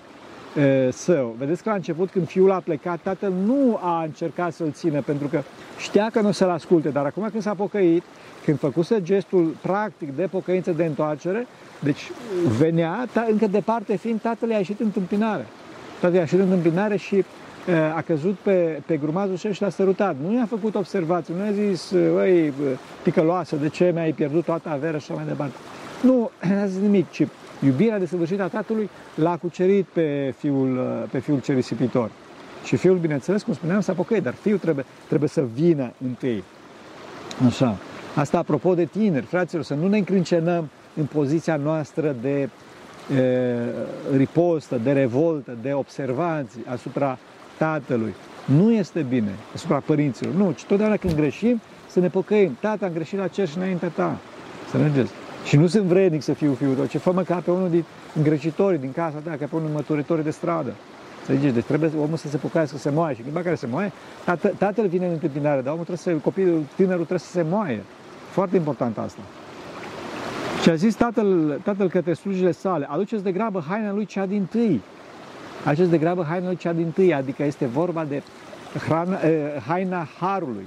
e, 0.55 0.91
său. 0.91 1.35
Vedeți 1.37 1.63
că 1.63 1.69
la 1.69 1.75
început, 1.75 2.09
când 2.09 2.27
fiul 2.27 2.51
a 2.51 2.59
plecat, 2.59 2.99
tatăl 3.01 3.33
nu 3.45 3.79
a 3.81 4.03
încercat 4.03 4.53
să-l 4.53 4.71
țină, 4.71 5.01
pentru 5.01 5.27
că 5.27 5.41
știa 5.77 6.09
că 6.11 6.21
nu 6.21 6.31
să-l 6.31 6.49
asculte, 6.49 6.89
dar 6.89 7.05
acum 7.05 7.27
când 7.31 7.43
s-a 7.43 7.53
pocăit, 7.53 8.03
când 8.45 8.59
făcuse 8.59 9.01
gestul 9.01 9.55
practic 9.61 10.15
de 10.15 10.27
pocăință 10.27 10.71
de 10.71 10.85
întoarcere, 10.85 11.47
deci 11.79 12.11
venea, 12.57 13.07
ta, 13.13 13.27
încă 13.29 13.47
departe 13.47 13.97
fiind, 13.97 14.21
tatăl 14.21 14.49
i-a 14.49 14.57
ieșit 14.57 14.79
în 14.79 14.85
întâmpinare. 14.85 15.45
Tatăl 15.99 16.13
i-a 16.13 16.19
ieșit 16.19 16.39
în 16.39 16.51
întâmpinare 16.51 16.97
și 16.97 17.15
uh, 17.15 17.23
a 17.95 18.01
căzut 18.01 18.35
pe, 18.35 18.81
pe 18.85 18.97
grumazul 18.97 19.35
său 19.35 19.51
și 19.51 19.61
l-a 19.61 19.69
sărutat. 19.69 20.15
Nu 20.27 20.33
i-a 20.33 20.45
făcut 20.45 20.75
observații, 20.75 21.33
nu 21.37 21.45
i-a 21.45 21.51
zis, 21.51 21.93
ăi, 22.15 22.53
ticăloasă, 23.03 23.55
de 23.55 23.69
ce 23.69 23.91
mi-ai 23.93 24.11
pierdut 24.11 24.43
toată 24.43 24.69
averea 24.69 24.99
și 24.99 25.11
așa 25.11 25.19
mai 25.19 25.29
departe. 25.29 25.55
Nu, 26.01 26.31
n-a 26.49 26.65
zis 26.65 26.81
nimic, 26.81 27.11
ci 27.11 27.27
iubirea 27.65 27.99
desăvârșită 27.99 28.43
a 28.43 28.47
tatălui 28.47 28.89
l-a 29.15 29.37
cucerit 29.37 29.85
pe 29.85 30.33
fiul, 30.37 31.07
pe 31.11 31.19
fiul 31.19 31.39
cel 31.39 31.55
risipitor. 31.55 32.11
Și 32.63 32.75
fiul, 32.75 32.97
bineînțeles, 32.97 33.43
cum 33.43 33.53
spuneam, 33.53 33.81
s-a 33.81 33.93
pocăit, 33.93 34.23
dar 34.23 34.33
fiul 34.33 34.57
trebuie, 34.57 34.85
trebuie 35.07 35.29
să 35.29 35.43
vină 35.53 35.91
întâi. 36.07 36.43
Așa. 37.45 37.77
Asta 38.15 38.37
apropo 38.37 38.73
de 38.73 38.85
tineri, 38.85 39.25
fraților, 39.25 39.63
să 39.63 39.73
nu 39.73 39.87
ne 39.87 39.97
încrâncenăm 39.97 40.69
în 40.99 41.05
poziția 41.05 41.55
noastră 41.55 42.15
de 42.21 42.49
e, 43.15 43.59
ripostă, 44.15 44.79
de 44.83 44.91
revoltă, 44.91 45.57
de 45.61 45.73
observații 45.73 46.63
asupra 46.67 47.17
tatălui. 47.57 48.13
Nu 48.45 48.71
este 48.73 49.05
bine 49.09 49.31
asupra 49.53 49.79
părinților. 49.85 50.33
Nu, 50.33 50.51
ci 50.51 50.63
totdeauna 50.63 50.97
când 50.97 51.15
greșim, 51.15 51.61
să 51.87 51.99
ne 51.99 52.07
pocăim. 52.07 52.57
Tata, 52.59 52.85
am 52.85 52.91
greșit 52.91 53.17
la 53.17 53.27
cer 53.27 53.47
și 53.47 53.57
înaintea 53.57 53.87
ta. 53.87 54.17
Să 54.69 54.77
mergeți. 54.77 55.11
Și 55.45 55.57
nu 55.57 55.67
sunt 55.67 55.83
vrednic 55.83 56.21
să 56.21 56.33
fiu 56.33 56.53
fiul 56.53 56.75
tău, 56.75 56.85
ci 56.85 56.97
fă-mă 56.97 57.21
ca 57.21 57.35
pe 57.35 57.51
unul 57.51 57.69
din 57.69 57.83
îngrecitorii 58.15 58.79
din 58.79 58.91
casa 58.91 59.17
ta, 59.23 59.29
ca 59.29 59.45
pe 59.45 59.55
unul 59.55 59.69
măturitori 59.73 60.23
de 60.23 60.29
stradă. 60.29 60.73
Înțelegeți? 61.19 61.53
Deci 61.53 61.63
trebuie 61.63 61.91
omul 62.01 62.17
să 62.17 62.27
se 62.27 62.37
pocăiască, 62.37 62.75
să 62.75 62.81
se 62.81 62.89
moaie. 62.89 63.13
Și 63.13 63.19
în 63.19 63.25
clipa 63.25 63.43
care 63.43 63.55
se 63.55 63.67
moaie, 63.67 63.91
tată, 64.25 64.47
tatăl 64.57 64.87
vine 64.87 65.05
în 65.05 65.11
întâmpinare, 65.11 65.61
dar 65.61 65.73
omul 65.73 65.85
trebuie 65.85 66.15
să, 66.15 66.21
copilul, 66.23 66.63
tinerul 66.75 67.05
trebuie 67.05 67.19
să 67.19 67.31
se 67.31 67.45
moaie. 67.49 67.83
Foarte 68.31 68.55
important 68.55 68.97
asta. 68.97 69.19
Și 70.61 70.69
a 70.69 70.75
zis 70.75 70.95
tatăl, 70.95 71.59
tatăl 71.63 71.89
către 71.89 72.13
slujile 72.13 72.51
sale, 72.51 72.87
aduceți 72.89 73.23
de 73.23 73.31
grabă 73.31 73.63
haina 73.67 73.91
lui 73.91 74.05
cea 74.05 74.25
din 74.25 74.45
tâi. 74.45 74.81
Aduceți 75.65 75.89
de 75.89 75.97
grabă 75.97 76.23
haina 76.23 76.45
lui 76.45 76.55
cea 76.55 76.73
din 76.73 76.91
tâi, 76.91 77.13
adică 77.13 77.43
este 77.43 77.65
vorba 77.65 78.05
de 78.05 78.23
hrana, 78.87 79.19
eh, 79.19 79.61
haina 79.67 80.07
harului. 80.19 80.65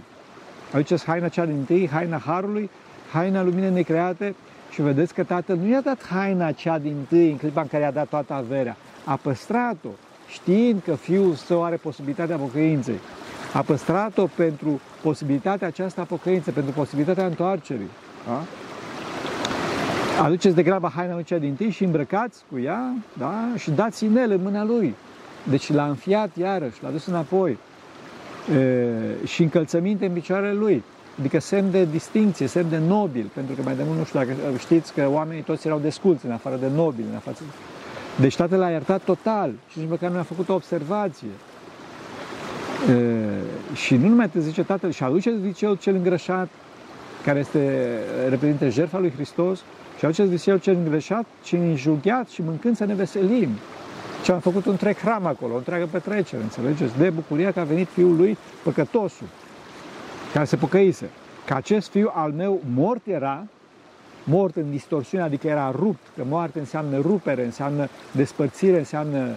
Aduceți 0.72 1.04
haina 1.04 1.28
cea 1.28 1.44
din 1.44 1.64
tâi, 1.64 1.88
haina 1.88 2.18
harului, 2.18 2.70
haina 3.12 3.42
luminei 3.42 3.70
necreate 3.70 4.34
și 4.70 4.82
vedeți 4.82 5.14
că 5.14 5.22
tatăl 5.22 5.56
nu 5.56 5.68
i-a 5.68 5.80
dat 5.80 6.06
haina 6.06 6.52
cea 6.52 6.78
din 6.78 6.96
tâi 7.08 7.30
în 7.30 7.36
clipa 7.36 7.60
în 7.60 7.68
care 7.68 7.82
i-a 7.82 7.90
dat 7.90 8.08
toată 8.08 8.32
averea. 8.32 8.76
A 9.04 9.16
păstrat-o, 9.16 9.88
știind 10.28 10.82
că 10.84 10.94
fiul 10.94 11.34
său 11.34 11.64
are 11.64 11.76
posibilitatea 11.76 12.36
pocăinței. 12.36 12.98
A 13.52 13.60
păstrat-o 13.60 14.26
pentru 14.26 14.80
posibilitatea 15.02 15.66
aceasta 15.66 16.00
a 16.00 16.04
pocăinței, 16.04 16.52
pentru 16.52 16.72
posibilitatea 16.72 17.26
întoarcerii. 17.26 17.88
Da? 18.26 18.42
Aduceți 20.20 20.54
de 20.54 20.62
grabă 20.62 20.92
haina 20.94 21.14
lui 21.14 21.24
cea 21.24 21.38
din 21.38 21.54
tâi 21.54 21.70
și 21.70 21.84
îmbrăcați 21.84 22.42
cu 22.50 22.58
ea 22.58 22.94
da? 23.18 23.34
și 23.56 23.70
dați 23.70 24.04
inel 24.04 24.30
în 24.30 24.40
mâna 24.42 24.64
lui. 24.64 24.94
Deci 25.50 25.72
l-a 25.72 25.86
înfiat 25.86 26.36
iarăși, 26.36 26.82
l-a 26.82 26.88
dus 26.88 27.06
înapoi. 27.06 27.58
E, 28.54 29.26
și 29.26 29.42
încălțăminte 29.42 30.06
în 30.06 30.12
picioarele 30.12 30.52
lui. 30.52 30.82
Adică 31.18 31.38
semn 31.38 31.70
de 31.70 31.84
distinție, 31.84 32.46
semn 32.46 32.68
de 32.68 32.78
nobil, 32.78 33.30
pentru 33.34 33.54
că 33.54 33.62
mai 33.64 33.74
de 33.74 33.82
mult 33.86 33.98
nu 33.98 34.04
știu 34.04 34.18
dacă 34.18 34.32
știți 34.58 34.92
că 34.92 35.08
oamenii 35.10 35.42
toți 35.42 35.66
erau 35.66 35.78
desculți 35.78 36.26
în 36.26 36.32
afară 36.32 36.56
de 36.56 36.68
nobili, 36.74 37.06
în 37.10 37.16
afară 37.16 37.36
deci 38.20 38.36
tatăl 38.36 38.58
l-a 38.58 38.70
iertat 38.70 39.02
total 39.02 39.52
și 39.68 39.78
nici 39.78 39.88
măcar 39.88 40.10
nu 40.10 40.18
a 40.18 40.22
făcut 40.22 40.48
o 40.48 40.54
observație. 40.54 41.28
E, 42.88 43.74
și 43.74 43.96
nu 43.96 44.08
numai 44.08 44.28
te 44.28 44.40
zice 44.40 44.62
tatăl, 44.62 44.90
și 44.90 45.02
aduce, 45.02 45.34
zice 45.42 45.64
el, 45.64 45.76
cel 45.76 45.94
îngrășat, 45.94 46.48
care 47.24 47.38
este, 47.38 47.98
reprezintă 48.28 48.68
jertfa 48.68 48.98
lui 48.98 49.12
Hristos, 49.14 49.62
și 50.10 50.20
aduce, 50.20 50.36
zice 50.36 50.50
el, 50.50 50.58
cel 50.58 50.74
îngrășat 50.74 51.26
și 51.44 51.54
înjughiat 51.54 52.28
și 52.28 52.42
mâncând 52.42 52.76
să 52.76 52.84
ne 52.84 52.94
veselim. 52.94 53.48
Și 54.24 54.30
am 54.30 54.38
făcut 54.38 54.64
un 54.64 54.72
întreg 54.72 54.96
hram 54.96 55.26
acolo, 55.26 55.52
o 55.54 55.56
întreagă 55.56 55.88
petrecere, 55.90 56.42
înțelegeți? 56.42 56.98
De 56.98 57.10
bucuria 57.10 57.52
că 57.52 57.60
a 57.60 57.64
venit 57.64 57.88
fiul 57.88 58.16
lui, 58.16 58.38
păcătosul, 58.62 59.26
care 60.32 60.44
se 60.44 60.56
pocăise. 60.56 61.10
Că 61.46 61.54
acest 61.54 61.90
fiu 61.90 62.10
al 62.14 62.32
meu 62.32 62.60
mort 62.74 63.06
era, 63.06 63.46
mort 64.24 64.56
în 64.56 64.70
distorsiune, 64.70 65.24
adică 65.24 65.46
era 65.46 65.70
rupt, 65.70 66.06
că 66.16 66.22
moarte 66.28 66.58
înseamnă 66.58 66.98
rupere, 67.00 67.44
înseamnă 67.44 67.88
despărțire, 68.12 68.78
înseamnă 68.78 69.28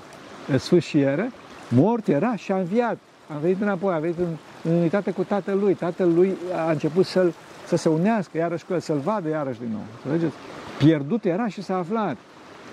sfârșiere, 0.58 1.32
mort 1.70 2.08
era 2.08 2.36
și 2.36 2.52
a 2.52 2.58
înviat. 2.58 2.98
A 3.28 3.38
venit 3.42 3.62
înapoi, 3.62 3.94
a 3.94 4.00
venit 4.00 4.18
în, 4.18 4.28
în 4.64 4.78
unitate 4.78 5.12
cu 5.12 5.24
tatăl 5.24 5.60
lui. 5.60 5.74
Tatăl 5.74 6.14
lui 6.14 6.36
a 6.68 6.72
început 6.72 7.06
să-l, 7.06 7.34
să 7.68 7.76
se 7.76 7.90
unească 7.90 8.38
iarăși 8.38 8.66
cu 8.66 8.74
el, 8.74 8.80
să-l 8.80 8.98
vadă 8.98 9.30
iarăși 9.30 9.60
din 9.60 9.70
nou. 9.72 9.84
Înțelegeți? 9.96 10.36
Pierdut 10.78 11.26
era 11.26 11.48
și 11.48 11.62
s-a 11.62 11.78
aflat. 11.78 12.18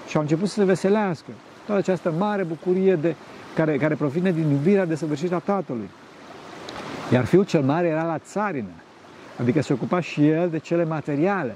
Și 0.08 0.16
au 0.16 0.22
început 0.22 0.48
să 0.48 0.54
se 0.54 0.64
veselească. 0.64 1.30
Toată 1.66 1.80
această 1.80 2.12
mare 2.18 2.42
bucurie 2.42 2.94
de, 2.94 3.14
care, 3.54 3.76
care 3.76 3.94
provine 3.94 4.32
din 4.32 4.50
iubirea 4.50 4.84
desăvârșită 4.84 5.34
a 5.34 5.38
tatălui. 5.38 5.88
Iar 7.12 7.24
fiul 7.24 7.44
cel 7.44 7.62
mare 7.62 7.86
era 7.86 8.04
la 8.04 8.18
țarină, 8.18 8.72
adică 9.40 9.62
se 9.62 9.72
ocupa 9.72 10.00
și 10.00 10.28
el 10.28 10.48
de 10.50 10.58
cele 10.58 10.84
materiale 10.84 11.54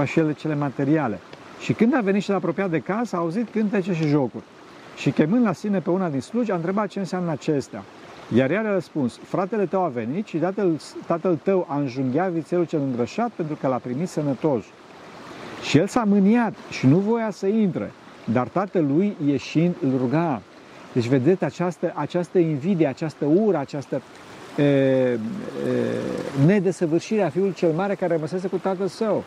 ocupa 0.00 0.04
și 0.04 0.18
ele 0.18 0.32
cele 0.32 0.54
materiale. 0.54 1.18
Și 1.60 1.72
când 1.72 1.94
a 1.94 2.00
venit 2.00 2.22
și 2.22 2.28
l-a 2.28 2.36
apropiat 2.36 2.70
de 2.70 2.78
casă, 2.78 3.16
a 3.16 3.18
auzit 3.18 3.48
cântece 3.50 3.92
și 3.92 4.06
jocuri. 4.06 4.44
Și 4.96 5.10
chemând 5.10 5.44
la 5.44 5.52
sine 5.52 5.78
pe 5.78 5.90
una 5.90 6.08
din 6.08 6.20
slugi, 6.20 6.50
a 6.50 6.54
întrebat 6.54 6.88
ce 6.88 6.98
înseamnă 6.98 7.30
acestea. 7.30 7.82
Iar 8.34 8.50
ea 8.50 8.60
a 8.60 8.72
răspuns, 8.72 9.18
fratele 9.22 9.66
tău 9.66 9.82
a 9.82 9.88
venit 9.88 10.26
și 10.26 10.36
tatăl, 10.36 10.80
tatăl 11.06 11.38
tău 11.42 11.66
a 11.68 11.78
înjunghiat 11.78 12.30
vițelul 12.30 12.64
cel 12.64 12.80
îngrășat 12.80 13.30
pentru 13.30 13.56
că 13.60 13.66
l-a 13.66 13.76
primit 13.76 14.08
sănătos. 14.08 14.64
Și 15.62 15.78
el 15.78 15.86
s-a 15.86 16.04
mâniat 16.04 16.54
și 16.70 16.86
nu 16.86 16.96
voia 16.96 17.30
să 17.30 17.46
intre, 17.46 17.92
dar 18.24 18.48
tatălui 18.48 19.16
ieșind 19.26 19.74
îl 19.82 19.98
ruga. 19.98 20.42
Deci 20.92 21.06
vedeți 21.06 21.44
această, 21.44 21.92
această 21.94 22.38
invidie, 22.38 22.86
această 22.86 23.24
ură, 23.24 23.58
această 23.58 24.02
e, 24.56 24.62
e, 24.64 25.18
nedesăvârșire 26.46 27.22
a 27.22 27.30
fiului 27.30 27.52
cel 27.52 27.72
mare 27.72 27.94
care 27.94 28.14
rămăsese 28.14 28.48
cu 28.48 28.56
tatăl 28.56 28.86
său. 28.86 29.24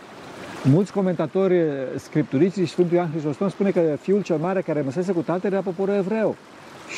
Mulți 0.64 0.94
comentatori 0.94 1.58
eh, 1.58 1.66
scripturiți 1.96 2.60
și 2.60 2.66
Sfântul 2.66 2.96
Ioan 2.96 3.10
Hristostom 3.10 3.50
spune 3.50 3.72
că 3.72 3.98
fiul 4.02 4.22
cel 4.22 4.38
mare 4.38 4.62
care 4.62 4.80
rămăsese 4.80 5.12
cu 5.12 5.22
tatăl 5.22 5.52
era 5.52 5.62
poporul 5.62 5.96
evreu 5.96 6.36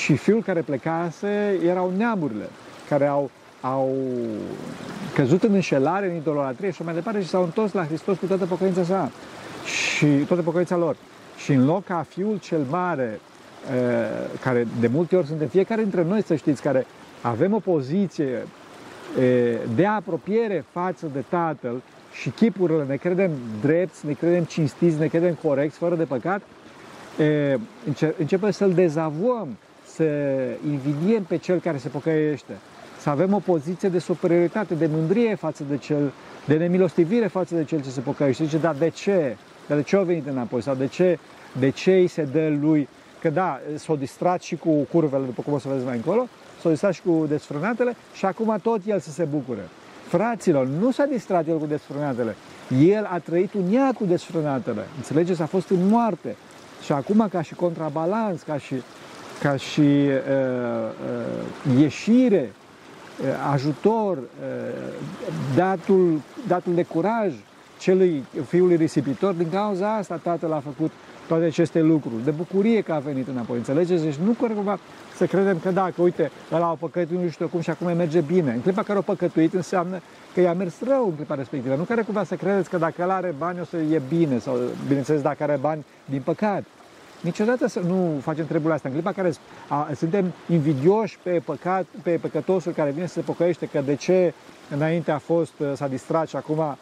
și 0.04 0.16
fiul 0.16 0.42
care 0.42 0.62
plecase 0.62 1.60
erau 1.66 1.94
neamurile 1.98 2.50
care 2.90 3.06
au, 3.06 3.30
au 3.62 3.96
căzut 5.14 5.44
în 5.44 5.54
înșelare, 5.54 6.10
în 6.10 6.16
idolatrie 6.16 6.72
și 6.72 6.84
mai 6.84 6.94
departe 6.94 7.22
și 7.22 7.28
s-au 7.28 7.44
întors 7.44 7.74
la 7.74 7.86
Hristos 7.86 8.18
cu 8.18 8.26
toată 8.26 8.46
pocăința 8.46 8.84
sa 8.84 9.12
și 9.66 10.06
toată 10.06 10.42
pocăința 10.42 10.78
lor. 10.78 10.96
Și 11.38 11.52
în 11.52 11.66
loc 11.66 11.84
ca 11.84 12.06
fiul 12.10 12.38
cel 12.40 12.66
mare, 12.70 13.20
eh, 13.74 14.40
care 14.42 14.68
de 14.80 14.88
multe 14.88 15.16
ori 15.16 15.28
suntem 15.28 15.48
fiecare 15.48 15.82
dintre 15.82 16.04
noi, 16.04 16.24
să 16.24 16.36
știți, 16.36 16.62
care 16.62 16.86
avem 17.22 17.54
o 17.54 17.60
poziție 17.60 18.48
eh, 19.20 19.58
de 19.76 19.86
apropiere 19.86 20.66
față 20.72 21.10
de 21.14 21.24
Tatăl, 21.30 21.82
și 22.22 22.30
chipurile, 22.30 22.86
ne 22.88 22.96
credem 22.96 23.32
drepți, 23.62 24.06
ne 24.06 24.14
credem 24.14 24.44
cinstiți, 24.44 25.00
ne 25.00 25.08
credem 25.08 25.34
corecți, 25.34 25.78
fără 25.78 25.96
de 25.96 26.04
păcat, 26.04 26.42
e, 27.20 27.58
începe 28.18 28.52
să-l 28.52 28.74
dezavăm, 28.74 29.58
să 29.96 30.04
invidiem 30.70 31.24
pe 31.24 31.38
cel 31.38 31.60
care 31.60 31.78
se 31.78 31.88
pocăiește, 31.88 32.54
să 33.00 33.10
avem 33.10 33.34
o 33.34 33.40
poziție 33.40 33.90
de 33.90 34.00
superioritate, 34.00 34.74
de 34.74 34.90
mândrie 34.92 35.36
față 35.36 35.64
de 35.70 35.78
cel, 35.78 36.12
de 36.46 36.58
nemilostivire 36.58 37.28
față 37.28 37.56
de 37.56 37.64
cel 37.64 37.82
ce 37.82 37.90
se 37.90 38.00
pocăiește. 38.00 38.44
Zice, 38.44 38.58
dar 38.58 38.76
de 38.76 38.90
ce? 38.90 39.36
Dar 39.68 39.78
de 39.78 39.84
ce 39.84 39.96
a 39.96 40.02
venit 40.02 40.28
înapoi? 40.28 40.62
Sau 40.62 40.76
de 40.76 40.88
ce, 40.88 41.20
de 41.60 41.70
ce 41.70 41.94
îi 41.94 42.08
se 42.08 42.24
dă 42.24 42.58
lui? 42.62 42.88
Că 43.22 43.30
da, 43.30 43.60
s-a 43.76 43.96
distrat 43.96 44.42
și 44.42 44.56
cu 44.56 44.70
curvele, 44.92 45.26
după 45.26 45.42
cum 45.42 45.54
o 45.54 45.58
să 45.58 45.68
vedeți 45.68 45.86
mai 45.86 45.96
încolo, 45.96 46.28
s-a 46.62 46.70
distrat 46.70 46.94
și 46.94 47.02
cu 47.02 47.26
desfrânatele 47.28 47.96
și 48.14 48.26
acum 48.26 48.58
tot 48.62 48.82
el 48.86 49.00
să 49.00 49.12
se 49.12 49.24
bucure. 49.24 49.68
Fraților, 50.08 50.68
nu 50.68 50.92
s-a 50.92 51.06
distrat 51.06 51.48
el 51.48 51.58
cu 51.58 51.66
desfrânatele. 51.66 52.36
El 52.88 53.08
a 53.12 53.20
trăit 53.20 53.54
un 53.54 53.74
ea 53.74 53.92
cu 53.98 54.06
desfrânatele. 54.06 54.82
Înțelegeți? 54.98 55.42
A 55.42 55.46
fost 55.46 55.70
în 55.70 55.88
moarte. 55.88 56.36
Și 56.84 56.92
acum, 56.92 57.28
ca 57.32 57.42
și 57.42 57.56
contrabalans, 57.56 58.42
ca 58.42 58.58
și, 58.58 58.76
ca 59.42 59.56
și 59.56 59.80
uh, 59.80 60.10
uh, 61.74 61.82
ieșire, 61.82 62.52
uh, 63.22 63.52
ajutor, 63.52 64.18
uh, 64.18 64.24
datul, 65.56 66.22
datul 66.48 66.74
de 66.74 66.84
curaj 66.84 67.34
celui 67.80 68.24
fiului 68.48 68.76
risipitor, 68.76 69.34
din 69.34 69.50
cauza 69.50 69.96
asta 69.96 70.20
tatăl 70.24 70.52
a 70.52 70.60
făcut 70.60 70.92
toate 71.28 71.44
aceste 71.44 71.82
lucruri, 71.82 72.24
de 72.24 72.32
bucurie 72.32 72.82
că 72.82 72.94
a 72.94 73.00
venit 73.00 73.28
înapoi, 73.28 73.58
înțelegeți? 73.58 74.04
Deci 74.04 74.16
nu 74.16 74.32
cumva 74.32 74.80
să 75.16 75.26
credem 75.26 75.60
că 75.60 75.72
dacă, 75.72 76.02
uite, 76.02 76.32
ăla 76.52 76.66
a 76.66 76.78
păcătuit 76.80 77.20
nu 77.20 77.30
știu 77.30 77.48
cum 77.48 77.62
și 77.62 77.70
acum 77.70 77.96
merge 77.96 78.22
bine. 78.22 78.52
În 78.52 78.62
clipa 78.62 78.84
care 78.84 79.00
a 79.00 79.02
păcătuit 79.02 79.54
înseamnă 79.54 80.00
că 80.34 80.42
i-a 80.42 80.54
mers 80.54 80.74
rău 80.88 81.06
în 81.06 81.16
clipa 81.16 81.36
respectivă. 81.36 81.76
Nu 81.76 81.84
care 81.84 82.02
cumva 82.02 82.24
să 82.24 82.36
credeți 82.36 82.70
că 82.70 82.78
dacă 82.78 83.02
el 83.02 83.10
are 83.10 83.36
bani 83.38 83.60
o 83.60 83.64
să 83.64 83.78
e 83.78 84.02
bine 84.10 84.40
sau, 84.40 84.58
bineînțeles, 84.88 85.22
dacă 85.22 85.44
are 85.44 85.58
bani 85.62 85.86
din 86.06 86.22
păcat. 86.22 86.64
Niciodată 87.26 87.68
să 87.68 87.80
nu 87.80 88.20
facem 88.22 88.46
treburile 88.46 88.74
astea. 88.74 88.90
În 88.90 88.96
clipa 88.96 89.12
care 89.12 89.34
a, 89.68 89.90
suntem 89.96 90.34
invidioși 90.50 91.18
pe, 91.24 91.42
păcat, 91.46 91.86
pe 92.04 92.12
păcătosul 92.12 92.72
care 92.72 92.92
vine 92.92 93.06
să 93.06 93.14
se 93.14 93.22
pocăiește 93.22 93.66
că 93.66 93.82
de 93.82 93.96
ce 93.96 94.34
înainte 94.70 95.12
a 95.12 95.18
fost, 95.18 95.54
s-a 95.74 95.88
distrat 95.88 96.28
și 96.28 96.36
acum 96.36 96.78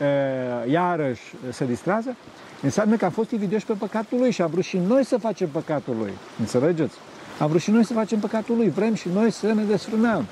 e, 0.00 0.70
iarăși 0.70 1.22
se 1.50 1.64
distrează, 1.64 2.16
Înseamnă 2.64 2.96
că 2.96 3.04
am 3.04 3.10
fost 3.10 3.30
invidioși 3.30 3.66
pe 3.66 3.72
păcatul 3.72 4.18
lui 4.18 4.30
și 4.30 4.42
am 4.42 4.50
vrut 4.50 4.64
și 4.64 4.76
noi 4.76 5.04
să 5.04 5.18
facem 5.18 5.48
păcatul 5.48 5.94
lui. 5.98 6.12
Înțelegeți? 6.40 6.94
Am 7.38 7.48
vrut 7.48 7.60
și 7.60 7.70
noi 7.70 7.84
să 7.84 7.92
facem 7.92 8.18
păcatul 8.18 8.56
lui. 8.56 8.68
Vrem 8.68 8.94
și 8.94 9.08
noi 9.08 9.30
să 9.30 9.52
ne 9.52 9.62
desfrânăm. 9.62 10.26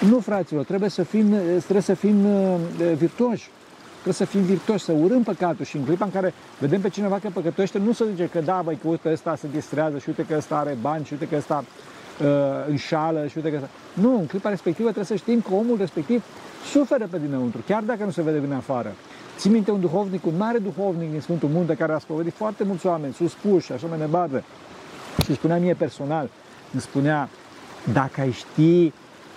Nu, 0.00 0.18
fraților, 0.18 0.64
trebuie 0.64 0.88
să 0.88 1.02
fim, 1.02 1.34
trebuie 1.58 1.82
să 1.82 1.94
fim 1.94 2.24
uh, 2.24 2.56
virtuoși. 2.96 3.50
Trebuie 4.06 4.26
să 4.26 4.36
fim 4.36 4.46
virtuoși, 4.46 4.84
să 4.84 4.92
urâm 4.92 5.22
păcatul 5.22 5.64
și 5.64 5.76
în 5.76 5.84
clipa 5.84 6.04
în 6.04 6.10
care 6.10 6.34
vedem 6.58 6.80
pe 6.80 6.88
cineva 6.88 7.18
că 7.18 7.28
păcătoște, 7.32 7.78
nu 7.78 7.92
să 7.92 8.04
zice 8.10 8.26
că 8.26 8.40
da, 8.40 8.60
băi, 8.64 8.78
că 8.82 8.88
uite 8.88 9.12
ăsta 9.12 9.36
se 9.36 9.46
distrează 9.52 9.98
și 9.98 10.08
uite 10.08 10.24
că 10.24 10.34
ăsta 10.36 10.56
are 10.56 10.76
bani 10.80 11.04
și 11.04 11.12
uite 11.12 11.28
că 11.28 11.36
ăsta 11.36 11.64
uh, 11.64 12.26
înșală 12.68 13.26
și 13.26 13.36
uite 13.36 13.50
că 13.50 13.56
ăsta... 13.56 13.68
Nu, 13.92 14.18
în 14.18 14.26
clipa 14.26 14.48
respectivă 14.48 14.86
trebuie 14.86 15.06
să 15.06 15.14
știm 15.14 15.40
că 15.40 15.54
omul 15.54 15.76
respectiv 15.78 16.24
suferă 16.72 17.06
pe 17.10 17.18
dinăuntru, 17.18 17.62
chiar 17.66 17.82
dacă 17.82 18.04
nu 18.04 18.10
se 18.10 18.22
vede 18.22 18.40
din 18.40 18.52
afară. 18.52 18.92
Țin 19.36 19.52
minte 19.52 19.70
un 19.70 19.80
duhovnic, 19.80 20.26
un 20.26 20.36
mare 20.36 20.58
duhovnic 20.58 21.10
din 21.10 21.20
Sfântul 21.20 21.48
Munte, 21.48 21.74
care 21.74 21.92
a 21.92 21.98
spovedit 21.98 22.34
foarte 22.34 22.64
mulți 22.64 22.86
oameni, 22.86 23.12
suspuși, 23.12 23.72
așa 23.72 23.86
mai 23.86 23.98
departe. 23.98 24.44
Și 25.24 25.34
spunea 25.34 25.58
mie 25.58 25.74
personal, 25.74 26.28
îmi 26.72 26.82
spunea, 26.82 27.28
dacă 27.92 28.20
ai 28.20 28.30
ști 28.30 28.92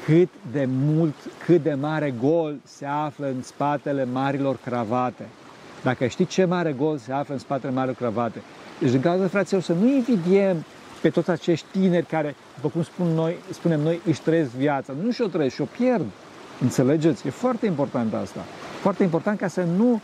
cât 0.06 0.30
de 0.52 0.68
mult, 0.86 1.16
cât 1.46 1.64
de 1.64 1.74
mare 1.74 2.14
gol 2.22 2.56
se 2.64 2.86
află 2.86 3.26
în 3.26 3.42
spatele 3.44 4.08
marilor 4.14 4.58
cravate, 4.66 5.26
dacă 5.84 6.08
știi 6.08 6.26
ce 6.26 6.46
mare 6.46 6.72
gol 6.72 6.98
se 6.98 7.12
află 7.12 7.34
în 7.34 7.40
spatele 7.40 7.74
marilor 7.74 7.96
cravate, 7.96 8.42
deci 8.80 8.92
din 8.92 9.02
cauza, 9.02 9.28
fraților, 9.28 9.62
să 9.62 9.74
nu 9.74 9.88
invidiem 9.88 10.66
pe 11.02 11.10
toți 11.10 11.30
acești 11.30 11.66
tineri 11.72 12.06
care, 12.06 12.36
după 12.56 12.68
cum 12.68 12.84
spun 12.84 13.08
noi, 13.08 13.36
spunem 13.52 13.80
noi, 13.80 14.02
își 14.06 14.22
trăiesc 14.22 14.50
viața. 14.50 14.94
Nu 15.04 15.12
și-o 15.12 15.28
trăiesc, 15.28 15.56
și-o 15.56 15.66
pierd. 15.78 16.06
Înțelegeți? 16.62 17.28
E 17.28 17.30
foarte 17.30 17.66
important 17.66 18.14
asta. 18.14 18.40
Foarte 18.82 19.04
important 19.04 19.40
ca 19.40 19.48
să 19.48 19.64
nu, 19.78 20.02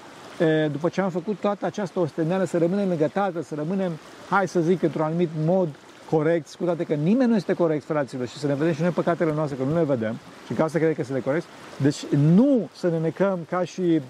după 0.71 0.89
ce 0.89 1.01
am 1.01 1.09
făcut 1.09 1.35
toată 1.39 1.65
această 1.65 1.99
osteneală, 1.99 2.43
să 2.43 2.57
rămânem 2.57 2.87
lângă 2.87 3.07
Tatăl, 3.13 3.41
să 3.41 3.55
rămânem, 3.55 3.91
hai 4.29 4.47
să 4.47 4.59
zic, 4.59 4.83
într-un 4.83 5.03
anumit 5.03 5.29
mod 5.45 5.67
corect, 6.09 6.55
cu 6.55 6.63
toate 6.63 6.83
că 6.83 6.93
nimeni 6.93 7.29
nu 7.29 7.35
este 7.35 7.53
corect, 7.53 7.83
fraților, 7.83 8.27
și 8.27 8.37
să 8.37 8.47
ne 8.47 8.53
vedem 8.53 8.73
și 8.73 8.81
noi 8.81 8.89
păcatele 8.89 9.33
noastre, 9.33 9.57
că 9.57 9.63
nu 9.63 9.75
le 9.75 9.83
vedem, 9.83 10.17
și 10.47 10.53
ca 10.53 10.67
să 10.67 10.77
cred 10.77 10.95
că 10.95 11.03
sunt 11.03 11.23
corect. 11.23 11.45
Deci 11.81 12.05
nu 12.35 12.69
să 12.75 12.89
ne 12.89 12.99
necăm 12.99 13.39
ca 13.49 13.63
și 13.63 13.81
uh, 13.81 14.01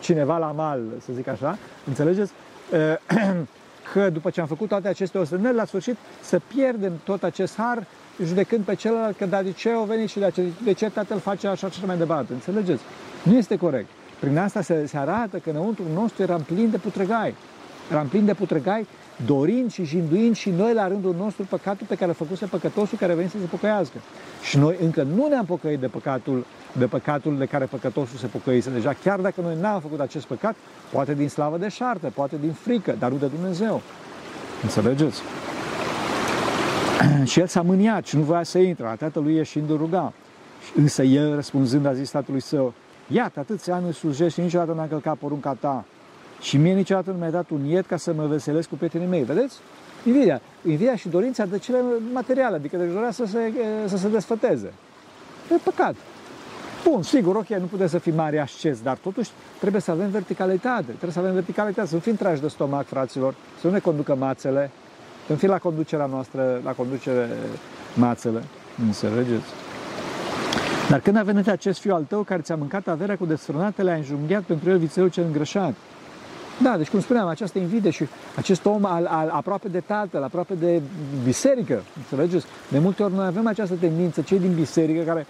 cineva 0.00 0.38
la 0.38 0.52
mal, 0.52 0.80
să 1.04 1.12
zic 1.14 1.28
așa, 1.28 1.58
înțelegeți? 1.86 2.32
Uh, 2.72 3.40
că 3.92 4.10
după 4.10 4.30
ce 4.30 4.40
am 4.40 4.46
făcut 4.46 4.68
toate 4.68 4.88
aceste 4.88 5.18
osteneli, 5.18 5.56
la 5.56 5.64
sfârșit 5.64 5.96
să 6.22 6.40
pierdem 6.54 6.92
tot 7.04 7.22
acest 7.22 7.56
har 7.56 7.86
judecând 8.22 8.64
pe 8.64 8.74
celălalt 8.74 9.16
că 9.16 9.26
dar 9.26 9.42
de 9.42 9.52
ce 9.52 9.70
au 9.70 9.84
venit 9.84 10.08
și 10.08 10.18
de 10.18 10.30
ce, 10.34 10.42
de 10.64 10.72
ce 10.72 10.90
tatăl 10.90 11.18
face 11.18 11.46
așa 11.46 11.70
și 11.70 11.84
mai 11.86 11.96
departe. 11.96 12.32
Înțelegeți? 12.32 12.82
Nu 13.22 13.36
este 13.36 13.56
corect. 13.56 13.88
Prin 14.20 14.38
asta 14.38 14.62
se, 14.62 14.86
se 14.86 14.96
arată 14.96 15.36
că 15.36 15.50
înăuntru 15.50 15.84
nostru 15.94 16.22
eram 16.22 16.40
plin 16.40 16.70
de 16.70 16.76
putregai. 16.76 17.34
Eram 17.90 18.06
plin 18.06 18.24
de 18.24 18.34
putregai 18.34 18.86
dorind 19.26 19.72
și 19.72 19.84
jinduind 19.84 20.36
și 20.36 20.50
noi 20.50 20.74
la 20.74 20.88
rândul 20.88 21.14
nostru 21.18 21.44
păcatul 21.48 21.86
pe 21.86 21.94
care 21.94 22.06
l-a 22.06 22.12
făcuse 22.12 22.46
păcătosul 22.46 22.98
care 22.98 23.14
veni 23.14 23.28
să 23.28 23.36
se 23.40 23.46
pocăiască. 23.46 23.98
Și 24.42 24.58
noi 24.58 24.76
încă 24.80 25.02
nu 25.02 25.26
ne-am 25.28 25.44
pocăit 25.44 25.78
de 25.78 25.86
păcatul, 25.86 26.44
de 26.72 26.86
păcatul 26.86 27.38
de 27.38 27.44
care 27.44 27.64
păcătosul 27.64 28.18
se 28.18 28.26
pocăise 28.26 28.70
deja, 28.70 28.96
chiar 29.02 29.20
dacă 29.20 29.40
noi 29.40 29.56
n-am 29.60 29.80
făcut 29.80 30.00
acest 30.00 30.26
păcat, 30.26 30.54
poate 30.92 31.14
din 31.14 31.28
slavă 31.28 31.58
de 31.58 31.68
șartă, 31.68 32.12
poate 32.14 32.36
din 32.40 32.52
frică, 32.52 32.96
dar 32.98 33.10
nu 33.10 33.16
de 33.16 33.26
Dumnezeu. 33.26 33.82
Înțelegeți? 34.62 35.22
și 37.30 37.40
el 37.40 37.46
s-a 37.46 37.62
mâniat 37.62 38.06
și 38.06 38.16
nu 38.16 38.22
voia 38.22 38.42
să 38.42 38.58
intre, 38.58 38.84
la 38.84 38.94
tatălui 38.94 39.34
ieșind 39.34 39.70
în 39.70 39.76
ruga. 39.76 40.12
Însă 40.74 41.02
el, 41.02 41.34
răspunzând, 41.34 41.86
a 41.86 41.92
zis 41.92 42.10
tatălui 42.10 42.40
său, 42.40 42.72
iată, 43.08 43.40
atâția 43.40 43.74
ani 43.74 43.86
îl 43.86 43.92
slujești 43.92 44.32
și 44.32 44.40
niciodată 44.40 44.72
n-a 44.72 44.86
călcat 44.86 45.16
porunca 45.16 45.56
ta 45.60 45.84
și 46.44 46.56
mie 46.56 46.72
niciodată 46.72 47.10
nu 47.10 47.16
mi-a 47.16 47.30
dat 47.30 47.50
un 47.50 47.64
iet 47.64 47.86
ca 47.86 47.96
să 47.96 48.12
mă 48.12 48.26
veselesc 48.26 48.68
cu 48.68 48.74
prietenii 48.74 49.06
mei. 49.06 49.22
Vedeți? 49.22 49.56
Invidia. 50.04 50.40
Invidia 50.66 50.96
și 50.96 51.08
dorința 51.08 51.44
de 51.44 51.58
cele 51.58 51.78
materiale, 52.12 52.56
adică 52.56 52.76
de 52.76 52.84
dorea 52.84 53.10
să 53.10 53.24
se, 53.24 53.52
să 53.86 53.96
se 53.96 54.08
desfăteze. 54.08 54.72
E 55.52 55.54
păcat. 55.64 55.94
Bun, 56.84 57.02
sigur, 57.02 57.36
ok, 57.36 57.48
nu 57.48 57.66
putem 57.70 57.86
să 57.86 57.98
fim 57.98 58.14
mari 58.14 58.38
ascezi, 58.38 58.82
dar 58.82 58.96
totuși 58.96 59.30
trebuie 59.58 59.80
să 59.80 59.90
avem 59.90 60.10
verticalitate. 60.10 60.84
Trebuie 60.84 61.10
să 61.10 61.18
avem 61.18 61.32
verticalitate, 61.32 61.88
să 61.88 61.94
nu 61.94 62.00
fim 62.00 62.14
trași 62.14 62.40
de 62.40 62.48
stomac, 62.48 62.86
fraților, 62.86 63.34
să 63.60 63.66
nu 63.66 63.72
ne 63.72 63.78
conducă 63.78 64.14
mațele, 64.14 64.70
să 65.26 65.32
nu 65.32 65.38
fim 65.38 65.48
la 65.48 65.58
conducerea 65.58 66.06
noastră, 66.06 66.60
la 66.64 66.70
conducere 66.72 67.28
mațele. 67.94 68.42
Înțelegeți? 68.86 69.46
Dar 70.88 71.00
când 71.00 71.16
a 71.16 71.22
venit 71.22 71.48
acest 71.48 71.80
fiu 71.80 71.94
al 71.94 72.02
tău 72.02 72.22
care 72.22 72.40
ți-a 72.40 72.56
mâncat 72.56 72.88
averea 72.88 73.16
cu 73.16 73.26
desfrânatele, 73.26 73.90
a 73.90 73.94
înjunghiat 73.94 74.42
pentru 74.42 74.70
el 74.70 74.78
vițelul 74.78 75.10
cel 75.10 75.24
îngrășat. 75.24 75.74
Da, 76.62 76.76
deci 76.76 76.88
cum 76.88 77.00
spuneam, 77.00 77.28
această 77.28 77.58
invidie 77.58 77.90
și 77.90 78.06
acest 78.36 78.66
om 78.66 78.84
al, 78.84 79.06
al, 79.06 79.28
aproape 79.28 79.68
de 79.68 79.80
tatăl, 79.80 80.22
aproape 80.22 80.54
de 80.54 80.80
biserică, 81.24 81.82
înțelegeți? 81.96 82.46
De 82.68 82.78
multe 82.78 83.02
ori 83.02 83.14
noi 83.14 83.26
avem 83.26 83.46
această 83.46 83.74
tendință, 83.74 84.20
cei 84.20 84.38
din 84.38 84.54
biserică 84.54 85.02
care 85.02 85.26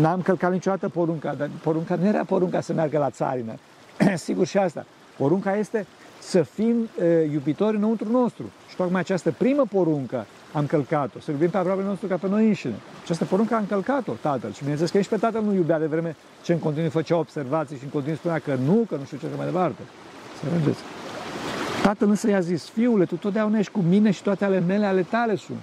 n-am 0.00 0.22
călcat 0.22 0.52
niciodată 0.52 0.88
porunca, 0.88 1.34
dar 1.34 1.50
porunca 1.62 1.94
nu 1.94 2.06
era 2.06 2.24
porunca 2.24 2.60
să 2.60 2.72
meargă 2.72 2.98
la 2.98 3.10
țarină. 3.10 3.52
Sigur 4.14 4.46
și 4.46 4.58
asta. 4.58 4.86
Porunca 5.16 5.56
este 5.56 5.86
să 6.20 6.42
fim 6.42 6.76
uh, 6.80 7.04
iubitori 7.32 7.76
înăuntru 7.76 8.08
nostru. 8.10 8.44
Și 8.68 8.76
tocmai 8.76 9.00
această 9.00 9.34
primă 9.38 9.64
poruncă 9.70 10.26
am 10.52 10.66
călcat-o, 10.66 11.20
să 11.20 11.30
iubim 11.30 11.50
pe 11.50 11.56
aproape 11.56 11.82
nostru 11.82 12.06
ca 12.06 12.16
pe 12.16 12.28
noi 12.28 12.46
înșine. 12.46 12.74
Această 13.02 13.24
poruncă 13.24 13.54
am 13.54 13.66
călcat-o 13.68 14.12
tatăl. 14.20 14.52
Și 14.52 14.58
bineînțeles 14.58 14.90
că 14.90 14.98
nici 14.98 15.08
pe 15.08 15.16
tatăl 15.16 15.42
nu 15.42 15.54
iubea 15.54 15.78
de 15.78 15.86
vreme 15.86 16.16
ce 16.42 16.52
în 16.52 16.58
continuu 16.58 16.90
făcea 16.90 17.16
observații 17.16 17.76
și 17.76 17.84
în 17.84 17.90
continuu 17.90 18.16
spunea 18.16 18.38
că 18.38 18.54
nu, 18.64 18.86
că 18.88 18.96
nu 18.96 19.04
știu 19.04 19.18
ce 19.18 19.26
mai 19.36 19.46
departe. 19.46 19.82
Înțelegeți? 20.42 20.82
Tatăl 21.82 22.08
însă 22.08 22.28
i-a 22.28 22.40
zis, 22.40 22.68
fiule, 22.68 23.04
tu 23.04 23.14
totdeauna 23.14 23.58
ești 23.58 23.72
cu 23.72 23.80
mine 23.80 24.10
și 24.10 24.22
toate 24.22 24.44
ale 24.44 24.60
mele 24.60 24.86
ale 24.86 25.02
tale 25.02 25.36
sunt. 25.36 25.58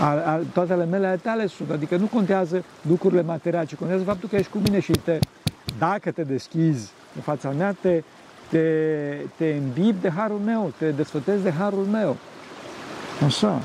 Al, 0.00 0.18
al, 0.18 0.44
toate 0.52 0.72
ale 0.72 0.84
mele 0.84 1.06
ale 1.06 1.16
tale 1.16 1.46
sunt. 1.46 1.70
Adică 1.70 1.96
nu 1.96 2.06
contează 2.06 2.64
lucrurile 2.88 3.22
materiale, 3.22 3.66
ci 3.66 3.74
contează 3.74 4.04
faptul 4.04 4.28
că 4.28 4.36
ești 4.36 4.50
cu 4.50 4.58
mine 4.58 4.80
și 4.80 4.92
te, 4.92 5.18
dacă 5.78 6.10
te 6.10 6.22
deschizi 6.22 6.90
în 7.16 7.22
fața 7.22 7.50
mea, 7.50 7.76
te, 7.80 8.02
te, 8.48 8.60
te 9.36 9.60
îmbib 9.64 10.00
de 10.00 10.10
harul 10.10 10.40
meu, 10.44 10.72
te 10.78 10.90
desfătezi 10.90 11.42
de 11.42 11.50
harul 11.50 11.84
meu. 11.84 12.16
Așa. 13.24 13.60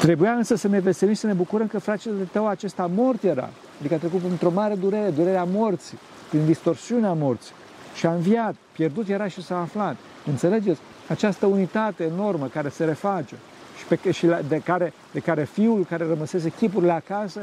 Trebuia 0.00 0.32
însă 0.32 0.54
să 0.54 0.68
ne 0.68 0.78
veselim 0.78 1.14
și 1.14 1.20
să 1.20 1.26
ne 1.26 1.32
bucurăm 1.32 1.66
că 1.66 1.78
fratele 1.78 2.28
tău 2.32 2.48
acesta 2.48 2.90
mort 2.94 3.22
era. 3.22 3.48
Adică 3.78 3.94
a 3.94 3.98
trecut 3.98 4.20
într-o 4.30 4.50
mare 4.50 4.74
durere, 4.74 5.10
durerea 5.10 5.44
morții, 5.44 5.98
prin 6.28 6.46
distorsiunea 6.46 7.12
morții 7.12 7.52
și 7.96 8.06
a 8.06 8.12
înviat, 8.12 8.54
pierdut 8.72 9.08
era 9.08 9.28
și 9.28 9.42
s-a 9.42 9.60
aflat. 9.60 9.96
Înțelegeți? 10.26 10.80
Această 11.08 11.46
unitate 11.46 12.04
enormă 12.04 12.46
care 12.46 12.68
se 12.68 12.84
reface 12.84 13.34
și, 13.78 13.84
pe, 13.84 14.10
și 14.10 14.26
de, 14.48 14.60
care, 14.64 14.92
de 15.12 15.18
care 15.18 15.44
fiul 15.44 15.86
care 15.88 16.06
rămăsese 16.06 16.48
chipurile 16.48 16.92
acasă 16.92 17.40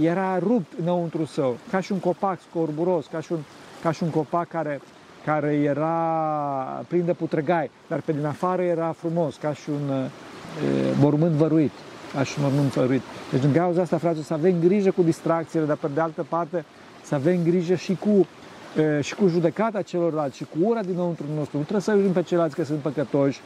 era 0.00 0.38
rupt 0.38 0.72
înăuntru 0.80 1.24
său, 1.24 1.56
ca 1.70 1.80
și 1.80 1.92
un 1.92 1.98
copac 1.98 2.38
scorburos, 2.48 3.06
ca 3.06 3.20
și 3.20 3.32
un, 3.32 3.38
ca 3.82 3.90
și 3.90 4.02
un 4.02 4.10
copac 4.10 4.48
care, 4.48 4.80
care 5.24 5.52
era 5.52 6.84
plin 6.88 7.04
de 7.04 7.12
putregai, 7.12 7.70
dar 7.88 8.00
pe 8.00 8.12
din 8.12 8.26
afară 8.26 8.62
era 8.62 8.94
frumos, 8.98 9.36
ca 9.36 9.52
și 9.52 9.70
un 9.70 9.90
e, 9.90 10.08
mormânt 10.98 11.32
văruit, 11.32 11.72
ca 12.12 12.22
și 12.22 12.34
un 12.38 12.44
mormânt 12.44 12.72
văruit. 12.72 13.02
Deci 13.30 13.40
din 13.40 13.52
cauza 13.52 13.82
asta, 13.82 13.98
frate, 13.98 14.22
să 14.22 14.32
avem 14.32 14.54
grijă 14.60 14.90
cu 14.90 15.02
distracțiile, 15.02 15.64
dar 15.64 15.76
pe 15.76 15.88
de 15.94 16.00
altă 16.00 16.26
parte 16.28 16.64
să 17.02 17.14
avem 17.14 17.42
grijă 17.42 17.74
și 17.74 17.94
cu 17.94 18.26
și 19.00 19.14
cu 19.14 19.28
judecata 19.28 19.82
celorlalți 19.82 20.36
și 20.36 20.44
cu 20.44 20.68
ura 20.68 20.82
dinăuntru 20.82 21.24
nostru. 21.36 21.56
Nu 21.56 21.62
trebuie 21.62 21.82
să 21.82 21.92
urim 21.92 22.12
pe 22.12 22.22
ceilalți 22.22 22.54
că 22.54 22.64
sunt 22.64 22.78
păcătoși 22.78 23.40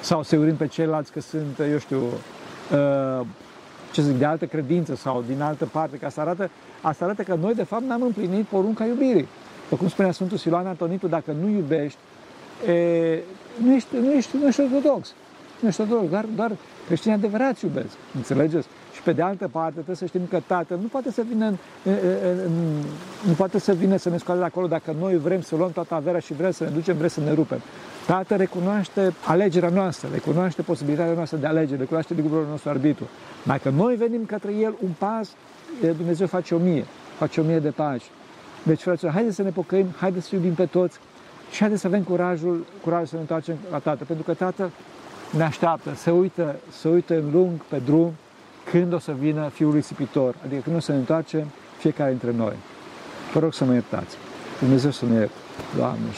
sau 0.00 0.22
să 0.22 0.36
urim 0.36 0.56
pe 0.56 0.66
ceilalți 0.66 1.12
că 1.12 1.20
sunt, 1.20 1.58
eu 1.70 1.78
știu, 1.78 2.02
ce 3.92 4.02
zic, 4.02 4.18
de 4.18 4.24
altă 4.24 4.46
credință 4.46 4.94
sau 4.94 5.24
din 5.26 5.40
altă 5.42 5.64
parte, 5.64 5.96
că 5.96 6.06
asta 6.06 6.20
arată, 6.20 6.50
asta 6.80 7.04
arată 7.04 7.22
că 7.22 7.34
noi, 7.34 7.54
de 7.54 7.62
fapt, 7.62 7.82
n-am 7.82 8.02
împlinit 8.02 8.44
porunca 8.44 8.84
iubirii. 8.84 9.28
După 9.62 9.76
cum 9.76 9.88
spunea 9.88 10.12
Sfântul 10.12 10.36
Siloan 10.38 10.66
Antonitu, 10.66 11.06
dacă 11.06 11.34
nu 11.40 11.48
iubești, 11.48 11.98
e, 12.66 13.18
nu, 13.64 13.74
ești, 13.74 13.88
nu, 13.96 14.12
ești, 14.12 14.36
nu 14.36 14.46
ești 14.46 14.60
ortodox. 14.60 15.14
Nu 15.60 15.68
ești 15.68 15.80
ortodox, 15.80 16.10
doar, 16.10 16.24
doar 16.36 16.52
creștinii 16.86 17.16
adevărați 17.16 17.64
iubesc. 17.64 17.96
Înțelegeți? 18.14 18.68
Și 18.98 19.04
pe 19.04 19.12
de 19.12 19.22
altă 19.22 19.48
parte 19.48 19.72
trebuie 19.72 19.96
să 19.96 20.06
știm 20.06 20.26
că 20.30 20.40
Tatăl 20.46 20.78
nu 20.80 20.86
poate 20.86 21.10
să 21.10 21.22
vină, 21.28 21.46
în, 21.46 21.56
în, 21.82 21.94
în, 22.44 22.52
nu 23.26 23.32
poate 23.32 23.58
să 23.58 23.72
vină 23.72 23.96
să 23.96 24.08
ne 24.08 24.16
scoate 24.16 24.40
de 24.40 24.46
acolo 24.46 24.66
dacă 24.66 24.94
noi 25.00 25.16
vrem 25.16 25.40
să 25.40 25.56
luăm 25.56 25.70
toată 25.70 25.94
averea 25.94 26.20
și 26.20 26.32
vrem 26.32 26.50
să 26.50 26.64
ne 26.64 26.70
ducem, 26.70 26.96
vrem 26.96 27.08
să 27.08 27.20
ne 27.20 27.32
rupem. 27.32 27.58
Tatăl 28.06 28.36
recunoaște 28.36 29.14
alegerea 29.24 29.68
noastră, 29.68 30.08
recunoaște 30.12 30.62
posibilitatea 30.62 31.12
noastră 31.12 31.36
de 31.36 31.46
alegere, 31.46 31.78
recunoaște 31.78 32.14
librul 32.14 32.46
nostru 32.50 32.70
arbitru. 32.70 33.08
Dacă 33.42 33.70
noi 33.70 33.94
venim 33.94 34.24
către 34.24 34.52
El 34.52 34.74
un 34.82 34.90
pas, 34.98 35.30
Dumnezeu 35.96 36.26
face 36.26 36.54
o 36.54 36.58
mie, 36.58 36.84
face 37.18 37.40
o 37.40 37.44
mie 37.44 37.58
de 37.58 37.70
pași. 37.70 38.10
Deci, 38.62 38.80
fraților, 38.80 39.12
haideți 39.12 39.36
să 39.36 39.42
ne 39.42 39.50
pocăim, 39.50 39.86
haideți 39.96 40.28
să 40.28 40.34
iubim 40.34 40.54
pe 40.54 40.66
toți 40.66 40.98
și 41.50 41.58
haideți 41.58 41.80
să 41.80 41.86
avem 41.86 42.02
curajul, 42.02 42.66
curajul 42.82 43.06
să 43.06 43.14
ne 43.14 43.20
întoarcem 43.20 43.56
la 43.70 43.78
Tatăl, 43.78 44.06
pentru 44.06 44.24
că 44.24 44.34
Tatăl 44.34 44.70
ne 45.36 45.42
așteaptă, 45.42 45.94
să 45.94 46.10
uită, 46.10 46.56
să 46.70 46.88
uită 46.88 47.14
în 47.14 47.30
lung 47.32 47.50
pe 47.68 47.80
drum, 47.84 48.12
când 48.70 48.92
o 48.92 48.98
să 48.98 49.12
vină 49.18 49.48
Fiul 49.48 49.74
risipitor, 49.74 50.34
adică 50.44 50.60
când 50.60 50.76
o 50.76 50.80
să 50.80 50.92
ne 50.92 50.98
întoarcem 50.98 51.46
fiecare 51.78 52.10
dintre 52.10 52.32
noi. 52.32 52.54
Vă 53.32 53.40
rog 53.40 53.54
să 53.54 53.64
mă 53.64 53.72
iertați. 53.72 54.16
Dumnezeu 54.58 54.90
să 54.90 55.04
ne 55.04 55.14
ierte. 55.14 55.34
Doamne. 55.76 56.08